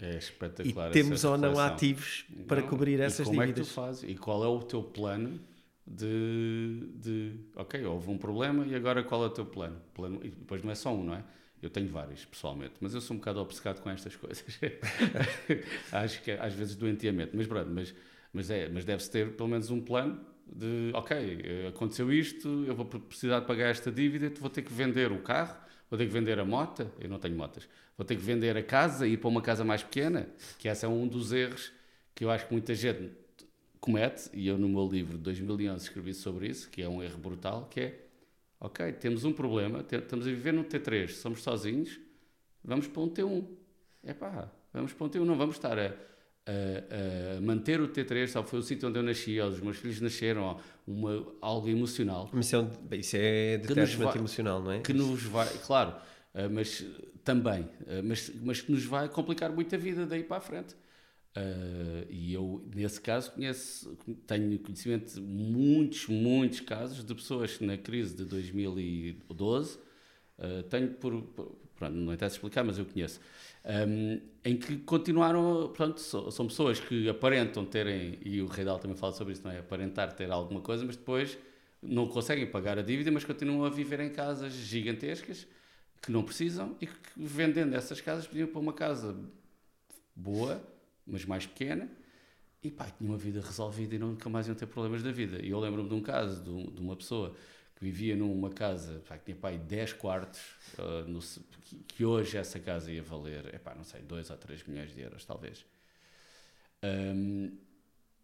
[0.00, 0.90] É espetacular.
[0.90, 3.68] E temos ou não ativos para não, cobrir essas como dívidas.
[3.74, 4.10] Como é que tu fazes?
[4.10, 5.38] E qual é o teu plano
[5.86, 7.32] de, de.
[7.56, 9.76] Ok, houve um problema e agora qual é o teu plano?
[9.94, 11.24] plano e depois não é só um, não é?
[11.60, 14.44] Eu tenho vários, pessoalmente, mas eu sou um bocado obcecado com estas coisas.
[15.92, 17.94] Acho que às vezes doentiamente, mas pronto, mas,
[18.32, 22.84] mas, é, mas deve-se ter pelo menos um plano de, ok, aconteceu isto, eu vou
[22.84, 25.56] precisar de pagar esta dívida, vou ter que vender o carro,
[25.92, 27.68] vou ter que vender a moto, eu não tenho motas,
[27.98, 30.26] vou ter que vender a casa e ir para uma casa mais pequena,
[30.58, 31.70] que esse é um dos erros
[32.14, 33.10] que eu acho que muita gente
[33.78, 37.18] comete, e eu no meu livro de 2011 escrevi sobre isso, que é um erro
[37.18, 38.06] brutal, que é,
[38.58, 42.00] ok, temos um problema, estamos a viver num T3, somos sozinhos,
[42.64, 43.46] vamos para um T1.
[44.02, 45.94] É pá, vamos para um T1, não vamos estar a,
[46.46, 50.00] a, a manter o T3, só foi o sítio onde eu nasci, os meus filhos
[50.00, 52.30] nasceram, uma, algo emocional.
[52.32, 54.80] Isso é detachment emocional, não é?
[54.80, 55.94] Que nos vai, claro,
[56.34, 56.84] uh, mas
[57.24, 60.74] também, uh, mas, mas que nos vai complicar muito a vida daí para a frente.
[61.34, 67.64] Uh, e eu, nesse caso, conheço, tenho conhecimento de muitos, muitos casos de pessoas que
[67.64, 69.78] na crise de 2012,
[70.68, 73.20] tenho por, por pronto, não interessa explicar, mas eu conheço,
[73.64, 79.12] um, em que continuaram, portanto, são pessoas que aparentam terem, e o Reidal também fala
[79.12, 79.60] sobre isso, não é?
[79.60, 81.38] Aparentar ter alguma coisa, mas depois
[81.80, 85.46] não conseguem pagar a dívida, mas continuam a viver em casas gigantescas
[86.00, 89.16] que não precisam e que vendendo essas casas podiam para uma casa
[90.14, 90.62] boa,
[91.06, 91.88] mas mais pequena,
[92.62, 95.44] e pá, tinha uma vida resolvida e nunca mais iam ter problemas da vida.
[95.44, 97.34] E eu lembro-me de um caso de, de uma pessoa
[97.82, 100.40] que vivia numa casa pá, que tinha pai 10 quartos,
[100.78, 101.18] uh, no,
[101.88, 105.24] que hoje essa casa ia valer, epá, não sei, 2 ou 3 milhões de euros,
[105.24, 105.66] talvez.
[106.84, 107.50] Um,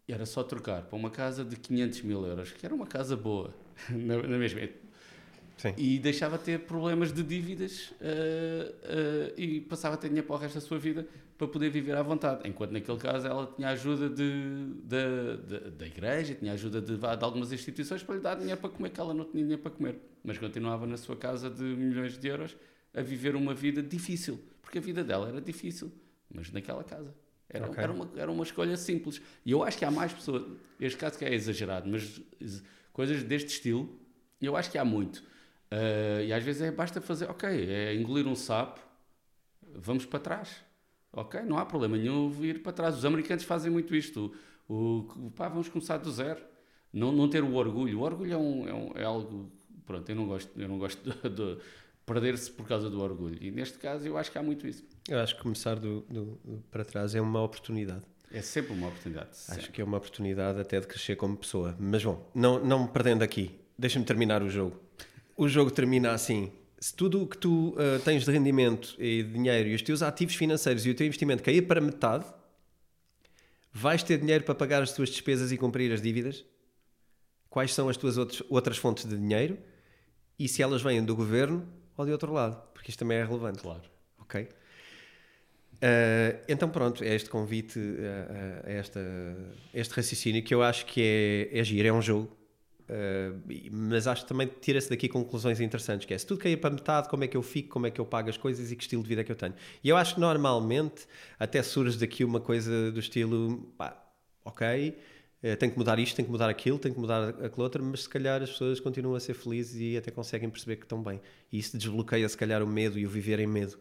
[0.07, 3.53] era só trocar para uma casa de 500 mil euros, que era uma casa boa,
[3.91, 4.61] na, na mesma.
[5.57, 5.73] Sim.
[5.77, 10.37] E deixava de ter problemas de dívidas uh, uh, e passava a ter dinheiro para
[10.37, 11.05] o resto da sua vida
[11.39, 12.47] para poder viver à vontade.
[12.47, 17.05] Enquanto naquele caso ela tinha ajuda de, de, de, da igreja, tinha ajuda de, de,
[17.05, 19.95] algumas instituições para lhe dar dinheiro para comer, que ela não tinha dinheiro para comer.
[20.21, 22.57] Mas continuava na sua casa de milhões de euros
[22.93, 25.89] a viver uma vida difícil, porque a vida dela era difícil,
[26.29, 27.15] mas naquela casa.
[27.49, 27.83] Era, okay.
[27.83, 29.21] era, uma, era uma escolha simples.
[29.45, 30.43] E eu acho que há mais pessoas,
[30.77, 32.21] este caso que é exagerado, mas
[32.91, 33.97] coisas deste estilo,
[34.41, 35.23] eu acho que há muito.
[35.71, 38.81] Uh, e às vezes é, basta fazer, ok, é engolir um sapo,
[39.73, 40.68] vamos para trás
[41.11, 42.95] Ok, não há problema nenhum vir para trás.
[42.95, 44.33] Os americanos fazem muito isto.
[44.67, 46.41] O, o pá, vamos começar do zero.
[46.93, 47.99] Não, não ter o orgulho.
[47.99, 49.51] O orgulho é, um, é, um, é algo.
[49.85, 51.57] Pronto, eu não gosto, eu não gosto de, de
[52.05, 53.37] perder-se por causa do orgulho.
[53.41, 54.83] E neste caso eu acho que há muito isso.
[55.07, 58.03] Eu acho que começar do, do, para trás é uma oportunidade.
[58.31, 59.35] É sempre uma oportunidade.
[59.35, 59.61] Sempre.
[59.61, 61.75] Acho que é uma oportunidade até de crescer como pessoa.
[61.79, 64.79] Mas bom, não, não me perdendo aqui, deixa-me terminar o jogo.
[65.35, 69.33] O jogo termina assim: se tudo o que tu uh, tens de rendimento e de
[69.33, 72.25] dinheiro e os teus ativos financeiros e o teu investimento cair para metade,
[73.71, 76.45] vais ter dinheiro para pagar as tuas despesas e cumprir as dívidas?
[77.49, 79.57] Quais são as tuas outros, outras fontes de dinheiro?
[80.37, 81.67] E se elas vêm do governo
[81.97, 82.61] ou de outro lado?
[82.73, 83.59] Porque isto também é relevante.
[83.59, 83.81] Claro.
[84.19, 84.47] Ok?
[85.81, 88.99] Uh, então pronto, é este convite a, a, esta,
[89.73, 91.01] este raciocínio que eu acho que
[91.51, 92.38] é, é giro, é um jogo.
[92.89, 93.39] Uh,
[93.71, 97.07] mas acho que também tira-se daqui conclusões interessantes, que é se tudo cair para metade,
[97.07, 99.03] como é que eu fico, como é que eu pago as coisas e que estilo
[99.03, 99.53] de vida é que eu tenho.
[99.83, 101.05] E eu acho que normalmente
[101.37, 103.95] até surge daqui uma coisa do estilo, pá,
[104.43, 104.97] ok,
[105.43, 108.03] uh, tenho que mudar isto, tenho que mudar aquilo, tenho que mudar aquilo outro, mas
[108.03, 111.21] se calhar as pessoas continuam a ser felizes e até conseguem perceber que estão bem.
[111.51, 113.77] E isso desbloqueia se calhar o medo e o viver em medo.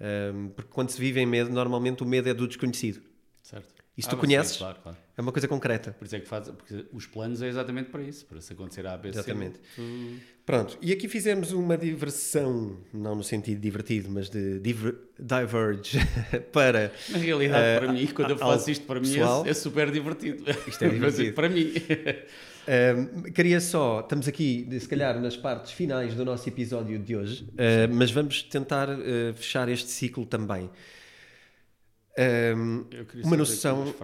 [0.00, 3.02] Um, porque quando se vive em medo, normalmente o medo é do desconhecido.
[3.40, 3.77] Certo.
[3.98, 4.98] Se ah, tu conheces, sim, claro, claro.
[5.16, 5.92] é uma coisa concreta.
[5.92, 8.86] Por isso é que faz, porque os planos é exatamente para isso, para se acontecer
[8.86, 9.18] a ABC.
[9.18, 9.60] Exatamente.
[10.46, 15.98] Pronto, e aqui fizemos uma diversão, não no sentido divertido, mas de diver, diverge
[16.52, 16.92] para.
[17.08, 20.44] Na realidade, uh, para mim, quando eu faço isto para mim, é, é, super divertido.
[20.66, 21.34] Isto é divertido.
[21.34, 21.72] para mim.
[22.68, 27.44] Uh, queria só, estamos aqui, se calhar, nas partes finais do nosso episódio de hoje,
[27.44, 30.68] uh, mas vamos tentar uh, fechar este ciclo também.
[33.22, 33.94] Uma noção.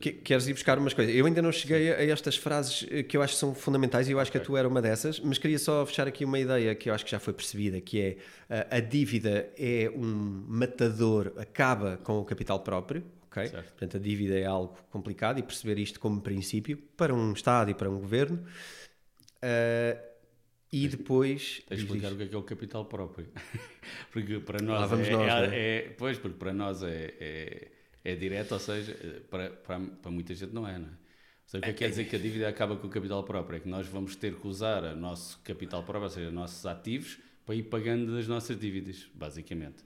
[0.00, 1.14] Que, queres ir buscar umas coisas?
[1.14, 4.08] Eu ainda não cheguei a, a, estas frases eh, que eu acho que são fundamentais
[4.08, 4.40] e eu acho okay.
[4.40, 6.94] que a tua era uma dessas, mas queria só fechar aqui uma ideia que eu
[6.94, 8.16] acho que já foi percebida, que é
[8.70, 13.46] a dívida é um matador, acaba com o capital próprio, ok?
[13.48, 13.68] Certo.
[13.70, 17.74] Portanto, a dívida é algo complicado e perceber isto como princípio para um Estado e
[17.74, 18.44] para um governo.
[19.36, 20.15] Uh,
[20.72, 21.62] e depois.
[21.68, 23.28] Tens de explicar o que é, que é o capital próprio.
[24.12, 24.80] porque para nós.
[24.80, 25.58] Lá vamos é, nós, é, né?
[25.58, 27.72] é, Pois, porque para nós é, é,
[28.04, 28.94] é direto, ou seja,
[29.30, 30.90] para, para, para muita gente não é, não é?
[30.90, 33.22] Ou seja, o que é que quer dizer que a dívida acaba com o capital
[33.22, 33.56] próprio?
[33.58, 36.66] É que nós vamos ter que usar o nosso capital próprio, ou seja, os nossos
[36.66, 39.85] ativos, para ir pagando as nossas dívidas, basicamente.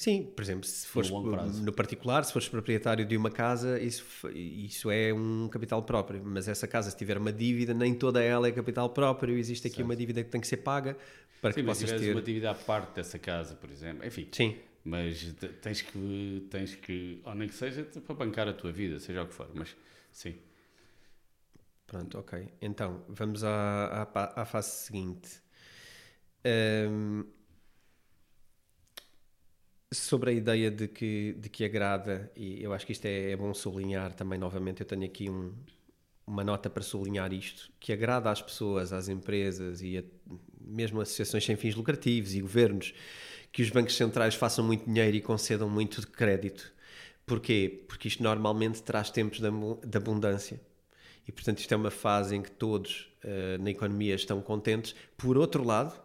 [0.00, 4.02] Sim, por exemplo, se fores no, no, particular, se fores proprietário de uma casa, isso,
[4.32, 6.22] isso é um capital próprio.
[6.24, 9.36] Mas essa casa, se tiver uma dívida, nem toda ela é capital próprio.
[9.36, 9.84] Existe aqui certo.
[9.86, 10.96] uma dívida que tem que ser paga
[11.42, 12.12] para Sim, que possas ter.
[12.12, 14.06] uma dívida à parte dessa casa, por exemplo.
[14.06, 14.26] Enfim.
[14.32, 14.56] Sim.
[14.82, 19.22] Mas tens que, tens que, ou nem que seja para bancar a tua vida, seja
[19.22, 19.50] o que for.
[19.52, 19.76] Mas
[20.10, 20.34] sim.
[21.86, 22.48] Pronto, ok.
[22.62, 25.42] Então, vamos à, à, à fase seguinte.
[26.42, 27.22] Um,
[29.92, 33.36] sobre a ideia de que, de que agrada, e eu acho que isto é, é
[33.36, 35.52] bom sublinhar também novamente, eu tenho aqui um,
[36.26, 40.04] uma nota para sublinhar isto, que agrada às pessoas, às empresas e a,
[40.60, 42.94] mesmo associações sem fins lucrativos e governos,
[43.52, 46.72] que os bancos centrais façam muito dinheiro e concedam muito de crédito.
[47.26, 47.84] Porquê?
[47.88, 50.60] Porque isto normalmente traz tempos de abundância.
[51.26, 54.94] E, portanto, isto é uma fase em que todos uh, na economia estão contentes.
[55.16, 56.00] Por outro lado,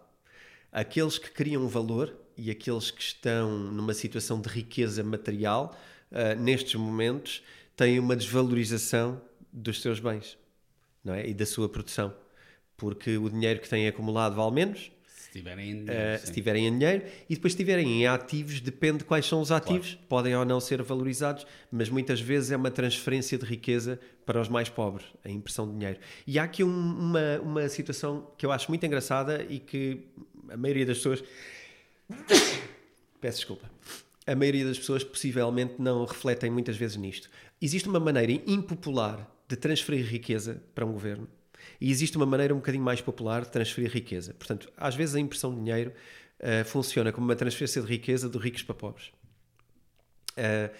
[0.71, 5.75] aqueles que criam valor e aqueles que estão numa situação de riqueza material,
[6.11, 7.43] uh, nestes momentos,
[7.75, 9.21] têm uma desvalorização
[9.51, 10.37] dos seus bens
[11.03, 11.27] não é?
[11.27, 12.13] e da sua produção.
[12.75, 14.91] Porque o dinheiro que têm acumulado vale menos.
[15.07, 16.15] Se tiverem em dinheiro.
[16.15, 17.05] Uh, se tiverem em dinheiro.
[17.29, 19.91] E depois, se tiverem em ativos, depende de quais são os ativos.
[19.91, 20.07] Claro.
[20.09, 24.49] Podem ou não ser valorizados, mas muitas vezes é uma transferência de riqueza para os
[24.49, 25.99] mais pobres, a impressão de dinheiro.
[26.27, 29.99] E há aqui um, uma, uma situação que eu acho muito engraçada e que
[30.49, 31.23] a maioria das pessoas
[33.21, 33.69] Peço desculpa.
[34.27, 37.29] A maioria das pessoas possivelmente não refletem muitas vezes nisto.
[37.61, 41.27] Existe uma maneira impopular de transferir riqueza para um governo
[41.79, 44.33] e existe uma maneira um bocadinho mais popular de transferir riqueza.
[44.33, 45.93] Portanto, às vezes a impressão de dinheiro
[46.39, 49.07] uh, funciona como uma transferência de riqueza de ricos para pobres.
[50.31, 50.73] Uh,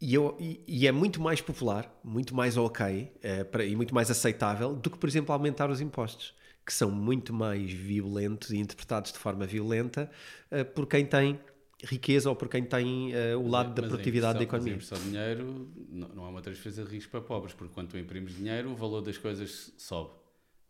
[0.00, 4.10] e, eu, e, e, é muito mais popular, muito mais ok uh, e muito mais
[4.10, 6.34] aceitável do que, por exemplo, aumentar os impostos
[6.64, 10.10] que são muito mais violentos e interpretados de forma violenta
[10.50, 11.38] uh, por quem tem
[11.82, 14.76] riqueza ou por quem tem uh, o lado mas, da produtividade da economia.
[14.76, 17.88] Mas a de dinheiro não, não é uma transferência de risco para pobres, porque quando
[17.88, 20.10] tu imprimes dinheiro, o valor das coisas sobe.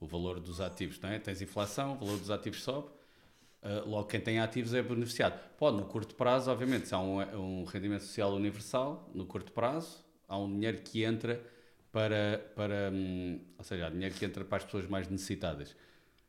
[0.00, 1.18] O valor dos ativos, não é?
[1.18, 2.88] Tens inflação, o valor dos ativos sobe.
[3.62, 5.38] Uh, logo, quem tem ativos é beneficiado.
[5.56, 10.04] Pode, no curto prazo, obviamente, se há um, um rendimento social universal, no curto prazo,
[10.28, 11.40] há um dinheiro que entra
[11.94, 15.76] para, para hum, ou seja, há dinheiro que entra para as pessoas mais necessitadas.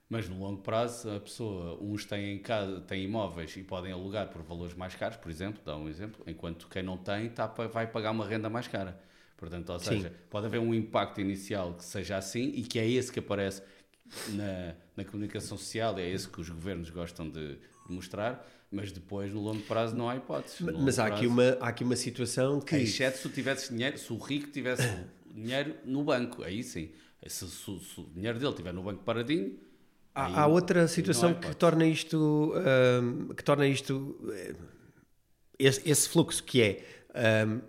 [0.08, 4.28] Mas no longo prazo, a pessoa, uns têm em casa, têm imóveis e podem alugar
[4.28, 7.88] por valores mais caros, por exemplo, dá um exemplo, enquanto quem não tem tá, vai
[7.88, 9.02] pagar uma renda mais cara.
[9.36, 10.16] Portanto, ou seja, Sim.
[10.30, 13.64] pode haver um impacto inicial que seja assim e que é esse que aparece
[14.30, 17.58] na, na comunicação social, é esse que os governos gostam de,
[17.90, 20.64] mostrar, mas depois no longo prazo não há hipótese.
[20.64, 22.76] Mas há, prazo, aqui uma, há aqui uma situação que.
[22.76, 24.84] Exceto se tu tivesses dinheiro, se o rico tivesse
[25.36, 26.90] dinheiro no banco, aí sim.
[27.28, 29.60] Se, se, se, o dinheiro dele estiver no banco paradinho.
[30.14, 32.54] Há, aí, há outra situação que torna isto.
[33.02, 34.18] Um, que torna isto.
[35.58, 37.46] Esse, esse fluxo que é.
[37.48, 37.62] Um,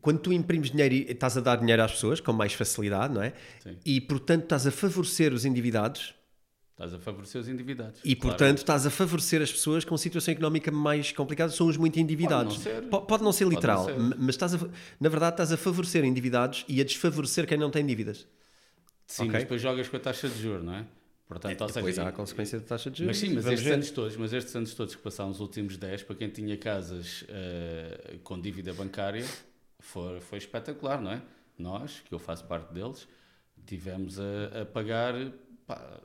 [0.00, 3.22] quando tu imprimes dinheiro e estás a dar dinheiro às pessoas com mais facilidade, não
[3.22, 3.32] é?
[3.60, 3.76] Sim.
[3.84, 6.14] E portanto estás a favorecer os endividados,
[6.76, 8.00] Estás a favorecer os endividados.
[8.04, 8.36] E, claro.
[8.36, 12.58] portanto, estás a favorecer as pessoas com situação económica mais complicada, são os muito endividados.
[12.58, 12.88] Pode não ser.
[12.90, 14.16] Po- Pode não ser literal, não ser.
[14.18, 14.58] mas estás a,
[15.00, 18.26] na verdade estás a favorecer endividados e a desfavorecer quem não tem dívidas.
[19.06, 19.32] Sim, Ok.
[19.32, 20.86] mas depois jogas com a taxa de juros, não é?
[21.26, 23.08] Portanto, ou Depois seja, há a consequência da taxa de juros.
[23.20, 23.72] Mas sim, mas estes ver.
[23.72, 27.24] anos todos, mas estes anos todos que passaram os últimos 10, para quem tinha casas
[27.28, 29.24] eh, com dívida bancária,
[29.80, 31.22] foi, foi espetacular, não é?
[31.58, 33.08] Nós, que eu faço parte deles,
[33.66, 35.14] tivemos a, a pagar
[35.66, 36.00] pá,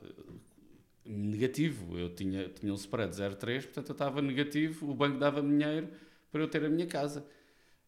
[1.04, 1.98] negativo.
[1.98, 5.88] Eu tinha, tinha um spread 0,3, portanto eu estava negativo, o banco dava-me dinheiro
[6.30, 7.24] para eu ter a minha casa.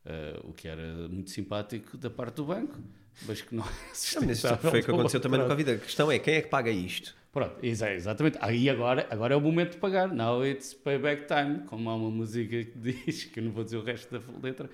[0.05, 2.79] Eh, o que era muito simpático da parte do banco,
[3.23, 3.65] mas que não
[4.25, 5.57] é isso foi o que aconteceu também no lado.
[5.57, 5.71] Covid.
[5.73, 7.15] A questão é quem é que paga isto?
[7.33, 8.39] Pronto, exa- exatamente.
[8.41, 10.09] Aí agora, agora é o momento de pagar.
[10.13, 13.77] Now it's payback time, como há uma música que diz, que eu não vou dizer
[13.77, 14.71] o resto da letra,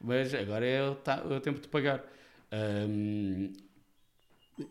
[0.00, 0.96] mas agora é o,
[1.32, 2.04] é o tempo de pagar.
[2.50, 3.52] Ahm,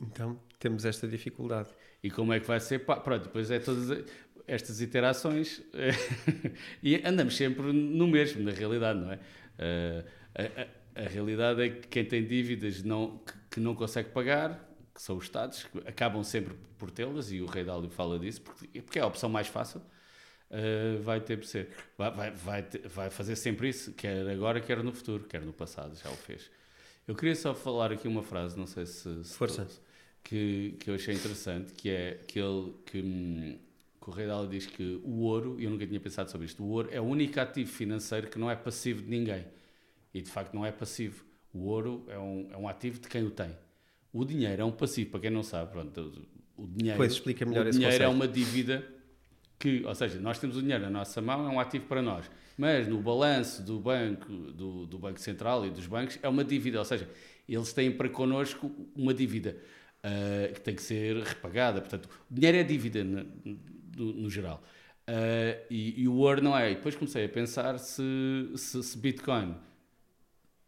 [0.02, 1.70] Então temos esta dificuldade.
[2.04, 2.80] E como é que vai ser?
[2.80, 4.04] Pronto, depois é todas
[4.48, 5.62] estas iterações
[6.82, 9.20] e andamos sempre no mesmo, na realidade, não é?
[9.58, 10.04] Ah,
[10.36, 13.20] a, a- a realidade é que quem tem dívidas não,
[13.50, 17.46] que, não consegue pagar, que são os Estados, que acabam sempre por tê-las, e o
[17.46, 19.82] Rei Dálio fala disso, porque, porque é a opção mais fácil.
[20.52, 21.70] ah, vai ter ser.
[21.98, 25.96] Vai, vai, vai, vai fazer sempre isso, quer agora, quer no futuro, quer no passado,
[25.96, 26.50] já o fez.
[27.08, 29.68] Eu queria só falar aqui uma frase, não sei se, se Força.
[30.24, 33.58] Que, que eu achei interessante, que é que ele que, hum,
[34.02, 36.68] que o Rei Dálio diz que o ouro, eu nunca tinha pensado sobre isto, o
[36.68, 39.46] ouro é o único ativo financeiro que não é passivo de ninguém.
[40.14, 41.24] E de facto não é passivo.
[41.54, 43.56] O ouro é um, é um ativo de quem o tem.
[44.12, 47.66] O dinheiro é um passivo, para quem não sabe, pronto, o dinheiro, Pois, explica melhor
[47.66, 48.86] o esse dinheiro é uma dívida
[49.58, 52.30] que, ou seja, nós temos o dinheiro na nossa mão, é um ativo para nós.
[52.58, 56.80] Mas no balanço do banco, do, do Banco Central e dos bancos, é uma dívida,
[56.80, 57.10] ou seja,
[57.48, 59.58] eles têm para connosco uma dívida
[60.04, 61.82] ah, que tem que ser repagada.
[61.82, 63.26] Portanto, o dinheiro é dívida no,
[63.98, 64.64] no- geral.
[65.08, 66.72] Ah, e, e o ouro não é.
[66.72, 68.02] E depois comecei a pensar se,
[68.56, 69.56] se, se Bitcoin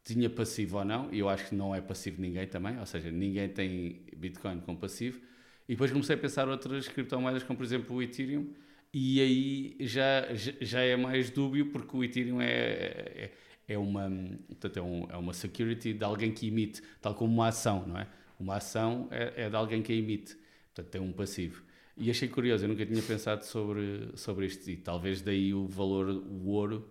[0.04, 3.12] tinha passivo ou não, e eu acho que não é passivo ninguém também, ou seja,
[3.12, 5.20] ninguém tem Bitcoin com passivo.
[5.68, 8.52] E depois comecei a pensar outras criptomoedas, como por exemplo o Ethereum,
[8.94, 10.26] e aí já-
[10.60, 13.32] já é mais dúbio, porque o Ethereum é, é,
[13.70, 14.10] é uma,
[14.48, 17.98] portanto, é, um- é uma security de alguém que emite, tal como uma ação, não
[17.98, 18.08] é?
[18.42, 20.36] Uma ação é, é de alguém que a emite,
[20.74, 21.64] portanto tem um passivo.
[21.96, 26.08] E achei curioso, eu nunca tinha pensado sobre, sobre isto, e talvez daí o valor,
[26.10, 26.90] o ouro,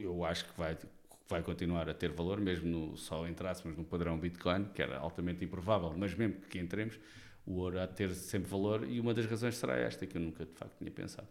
[0.00, 0.78] eu acho que vai,
[1.28, 5.44] vai continuar a ter valor, mesmo no, só entrássemos no padrão Bitcoin, que era altamente
[5.44, 6.98] improvável, mas mesmo que entremos,
[7.44, 10.22] o ouro há de ter sempre valor, e uma das razões será esta, que eu
[10.22, 11.28] nunca de facto tinha pensado.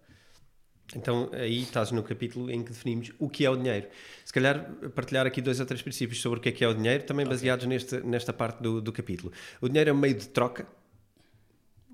[0.96, 3.88] Então aí estás no capítulo em que definimos o que é o dinheiro.
[4.24, 6.74] Se calhar partilhar aqui dois ou três princípios sobre o que é que é o
[6.74, 9.32] dinheiro, também baseados neste, nesta parte do, do capítulo.
[9.62, 10.68] O dinheiro é um meio de troca,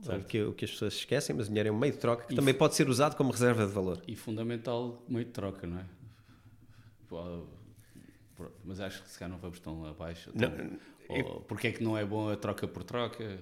[0.01, 0.21] Certo.
[0.21, 2.25] o que, o que as pessoas esquecem, mas o dinheiro é um meio de troca
[2.25, 4.01] que E também pode ser usado como reserva de valor.
[4.07, 5.85] E fundamental meio de troca, não é?
[8.63, 10.31] Mas acho que se calhar não vamos tão abaixo.
[10.33, 10.79] Não, Tão,
[11.09, 13.39] ou, porque é que não é bom a troca por troca?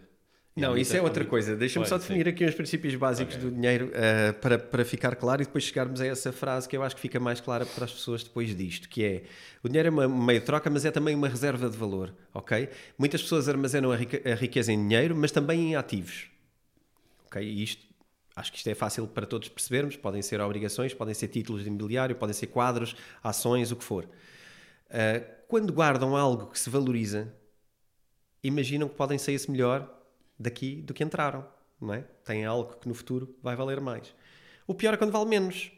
[0.57, 1.55] Há Não, isso é outra coisa.
[1.55, 2.13] Deixa-me só Pois, sim.
[2.13, 3.45] definir aqui os princípios básicos Ok.
[3.49, 6.81] do dinheiro eh, para, para ficar claro e depois chegarmos a essa frase que eu
[6.83, 9.23] acho que fica mais clara para as pessoas depois disto, que é
[9.63, 12.13] o dinheiro é uma- um meio de troca, mas é também uma reserva de valor,
[12.33, 12.69] ok?
[12.97, 13.95] Muitas pessoas armazenam a
[14.35, 16.27] riqueza em dinheiro, mas também em ativos,
[17.27, 17.41] ok?
[17.43, 17.85] E isto,
[18.35, 21.67] acho que isto é fácil para todos percebermos, podem ser obrigações, podem ser títulos de
[21.69, 24.05] imobiliário, podem ser quadros, ações, o que for.
[24.05, 27.31] Uh, quando guardam algo que se valoriza,
[28.43, 29.96] imaginam que podem sair-se melhor
[30.39, 31.45] daqui do que entraram,
[31.79, 32.05] não é?
[32.23, 34.13] Têm algo que no futuro vai valer mais.
[34.65, 35.71] O pior é quando vale menos,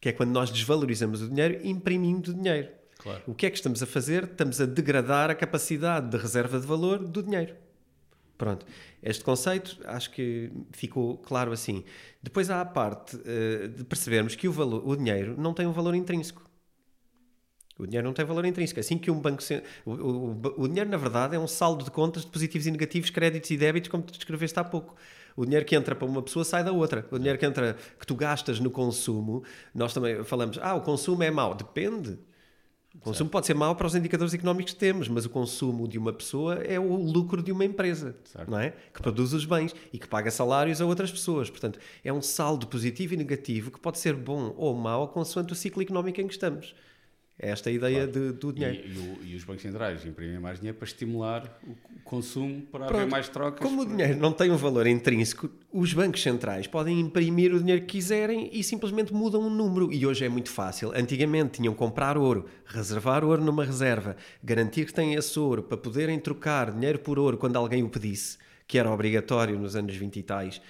[0.00, 2.68] que é quando nós desvalorizamos o dinheiro imprimindo dinheiro.
[2.98, 3.22] Claro.
[3.26, 4.24] O que é que estamos a fazer?
[4.24, 7.54] Estamos a degradar a capacidade de reserva de valor do dinheiro.
[8.38, 8.66] Pronto.
[9.02, 11.84] Este conceito acho que ficou claro assim.
[12.22, 15.72] Depois há a parte eh, de percebermos que o, valor, o dinheiro não tem um
[15.72, 16.42] valor intrínseco.
[17.78, 18.78] O dinheiro não tem valor intrínseco.
[18.80, 19.42] Assim que um banco.
[19.84, 23.10] O, o- o dinheiro, na verdade, é um saldo de contas de positivos e negativos,
[23.10, 24.94] créditos e débitos, como tu descreveste há pouco.
[25.34, 27.06] O dinheiro que entra para uma pessoa sai da outra.
[27.10, 29.42] O dinheiro que entra, que tu gastas no consumo,
[29.74, 31.54] nós também falamos, ah, o consumo é mau.
[31.54, 32.18] Depende.
[32.94, 35.96] O consumo pode ser mau para os indicadores económicos que temos, mas o consumo de
[35.96, 38.50] uma pessoa é o lucro de uma empresa, Certo.
[38.50, 38.74] não é?
[38.92, 41.48] Que produz os bens e que paga salários a outras pessoas.
[41.48, 45.56] Portanto, é um saldo positivo e negativo que pode ser bom ou mau consoante o
[45.56, 46.74] ciclo económico em que estamos.
[47.44, 48.82] É esta ideia de- do E, dinheiro.
[48.86, 51.74] e o- e os bancos centrais imprimem mais dinheiro para estimular o
[52.04, 53.10] consumo, para haver Pronto.
[53.10, 53.58] mais trocas.
[53.68, 57.80] Como o dinheiro não tem um valor intrínseco, os bancos centrais podem imprimir o dinheiro
[57.80, 59.92] que quiserem e simplesmente mudam um número.
[59.92, 60.92] E hoje é muito fácil.
[60.94, 65.76] Antigamente tinham que comprar ouro, reservar ouro numa reserva, garantir que têm esse ouro para
[65.76, 68.38] poderem trocar dinheiro por ouro quando alguém o pedisse,
[68.72, 70.60] que era obrigatório nos anos 20 e tais, uh,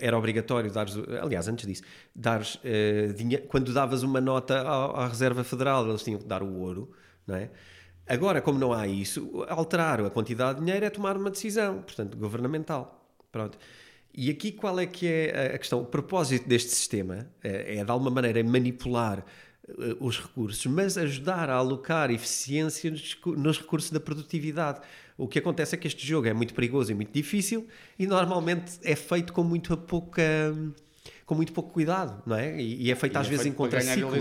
[0.00, 0.88] era obrigatório dar,
[1.22, 1.84] aliás, antes disso,
[2.16, 6.90] uh, quando davas uma nota à, à, Reserva Federal, eles tinham que dar o ouro,
[7.24, 7.50] não é?
[8.04, 12.18] Agora, como não há isso, alterar a quantidade de dinheiro é tomar uma decisão, portanto,
[12.18, 13.08] governamental.
[13.30, 13.56] Pronto.
[14.12, 15.82] E aqui qual é que é a questão?
[15.82, 19.24] O propósito deste sistema é, é de alguma maneira manipular
[20.00, 24.80] os recursos, mas ajudar a alocar eficiência nos, recursos da produtividade.
[25.16, 27.66] O que acontece é que este jogo é muito perigoso e muito difícil
[27.98, 30.22] e normalmente é feito com muito pouca
[31.24, 32.60] com muito pouco cuidado, não é?
[32.60, 34.12] E, e é feito e às é vezes feito em contraciclo.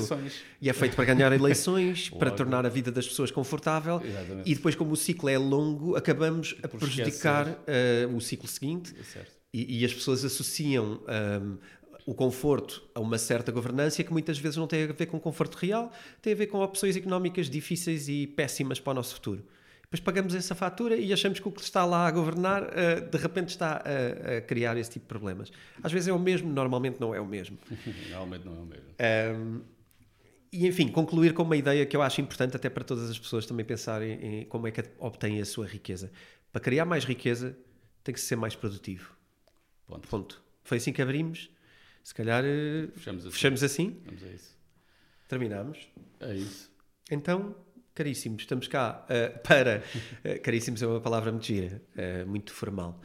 [0.61, 4.01] E é feito para ganhar eleições, para tornar a vida das pessoas confortável.
[4.03, 4.49] Exatamente.
[4.49, 8.95] E depois, como o ciclo é longo, acabamos a prejudicar uh, o ciclo seguinte.
[9.15, 11.01] É e, e, as pessoas associam
[11.41, 11.57] um,
[12.05, 15.55] o conforto a uma certa governança que muitas vezes não tem a ver com conforto
[15.55, 19.43] real, tem a ver com opções económicas difíceis e péssimas para o nosso futuro.
[19.91, 23.17] Depois pagamos essa fatura e achamos que o que está lá a governar uh, de
[23.17, 25.51] repente está a, a, criar esse tipo de problemas.
[25.83, 27.57] Às vezes é o mesmo, normalmente não é o mesmo.
[28.09, 28.85] normalmente não é o mesmo.
[29.37, 29.61] Um,
[30.49, 33.45] e enfim, concluir com uma ideia que eu acho importante até para todas as pessoas
[33.45, 36.09] também pensarem em como é que obtêm a sua riqueza.
[36.53, 37.57] Para criar mais riqueza
[38.01, 39.13] tem que ser mais produtivo.
[39.85, 40.07] Ponto.
[40.07, 40.43] Ponto.
[40.63, 41.49] Foi assim que abrimos.
[42.01, 43.33] Se calhar eh, fechamos assim.
[43.33, 44.01] Fechamos assim.
[44.05, 44.57] Vamos a isso.
[45.27, 45.79] Terminamos.
[46.21, 46.71] É isso.
[47.09, 47.55] Então,
[47.93, 49.83] caríssimos, estamos cá uh, para.
[50.23, 52.99] Uh, caríssimos é uma palavra muito gira, uh, muito formal.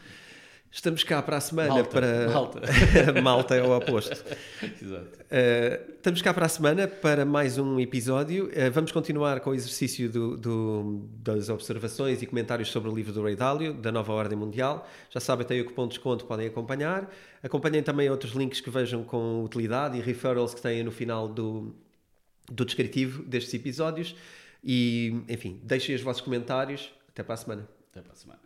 [0.70, 2.28] Estamos cá para a semana malta, para.
[2.28, 2.60] Malta.
[3.22, 4.22] malta é o oposto.
[4.62, 5.18] Exato.
[5.96, 8.50] Estamos cá para a semana para mais um episódio.
[8.74, 13.22] Vamos continuar com o exercício do, do, das observações e comentários sobre o livro do
[13.22, 14.86] Ray Dalio, da Nova Ordem Mundial.
[15.08, 17.10] Já sabem, tem o cupom de desconto, podem acompanhar.
[17.42, 21.74] Acompanhem também outros links que vejam com utilidade e referrals que têm no final do,
[22.52, 24.14] do descritivo destes episódios.
[24.68, 26.92] E, enfim, deixem os vossos comentários.
[27.08, 27.68] Até para a semana.
[27.92, 28.40] Até para a semana.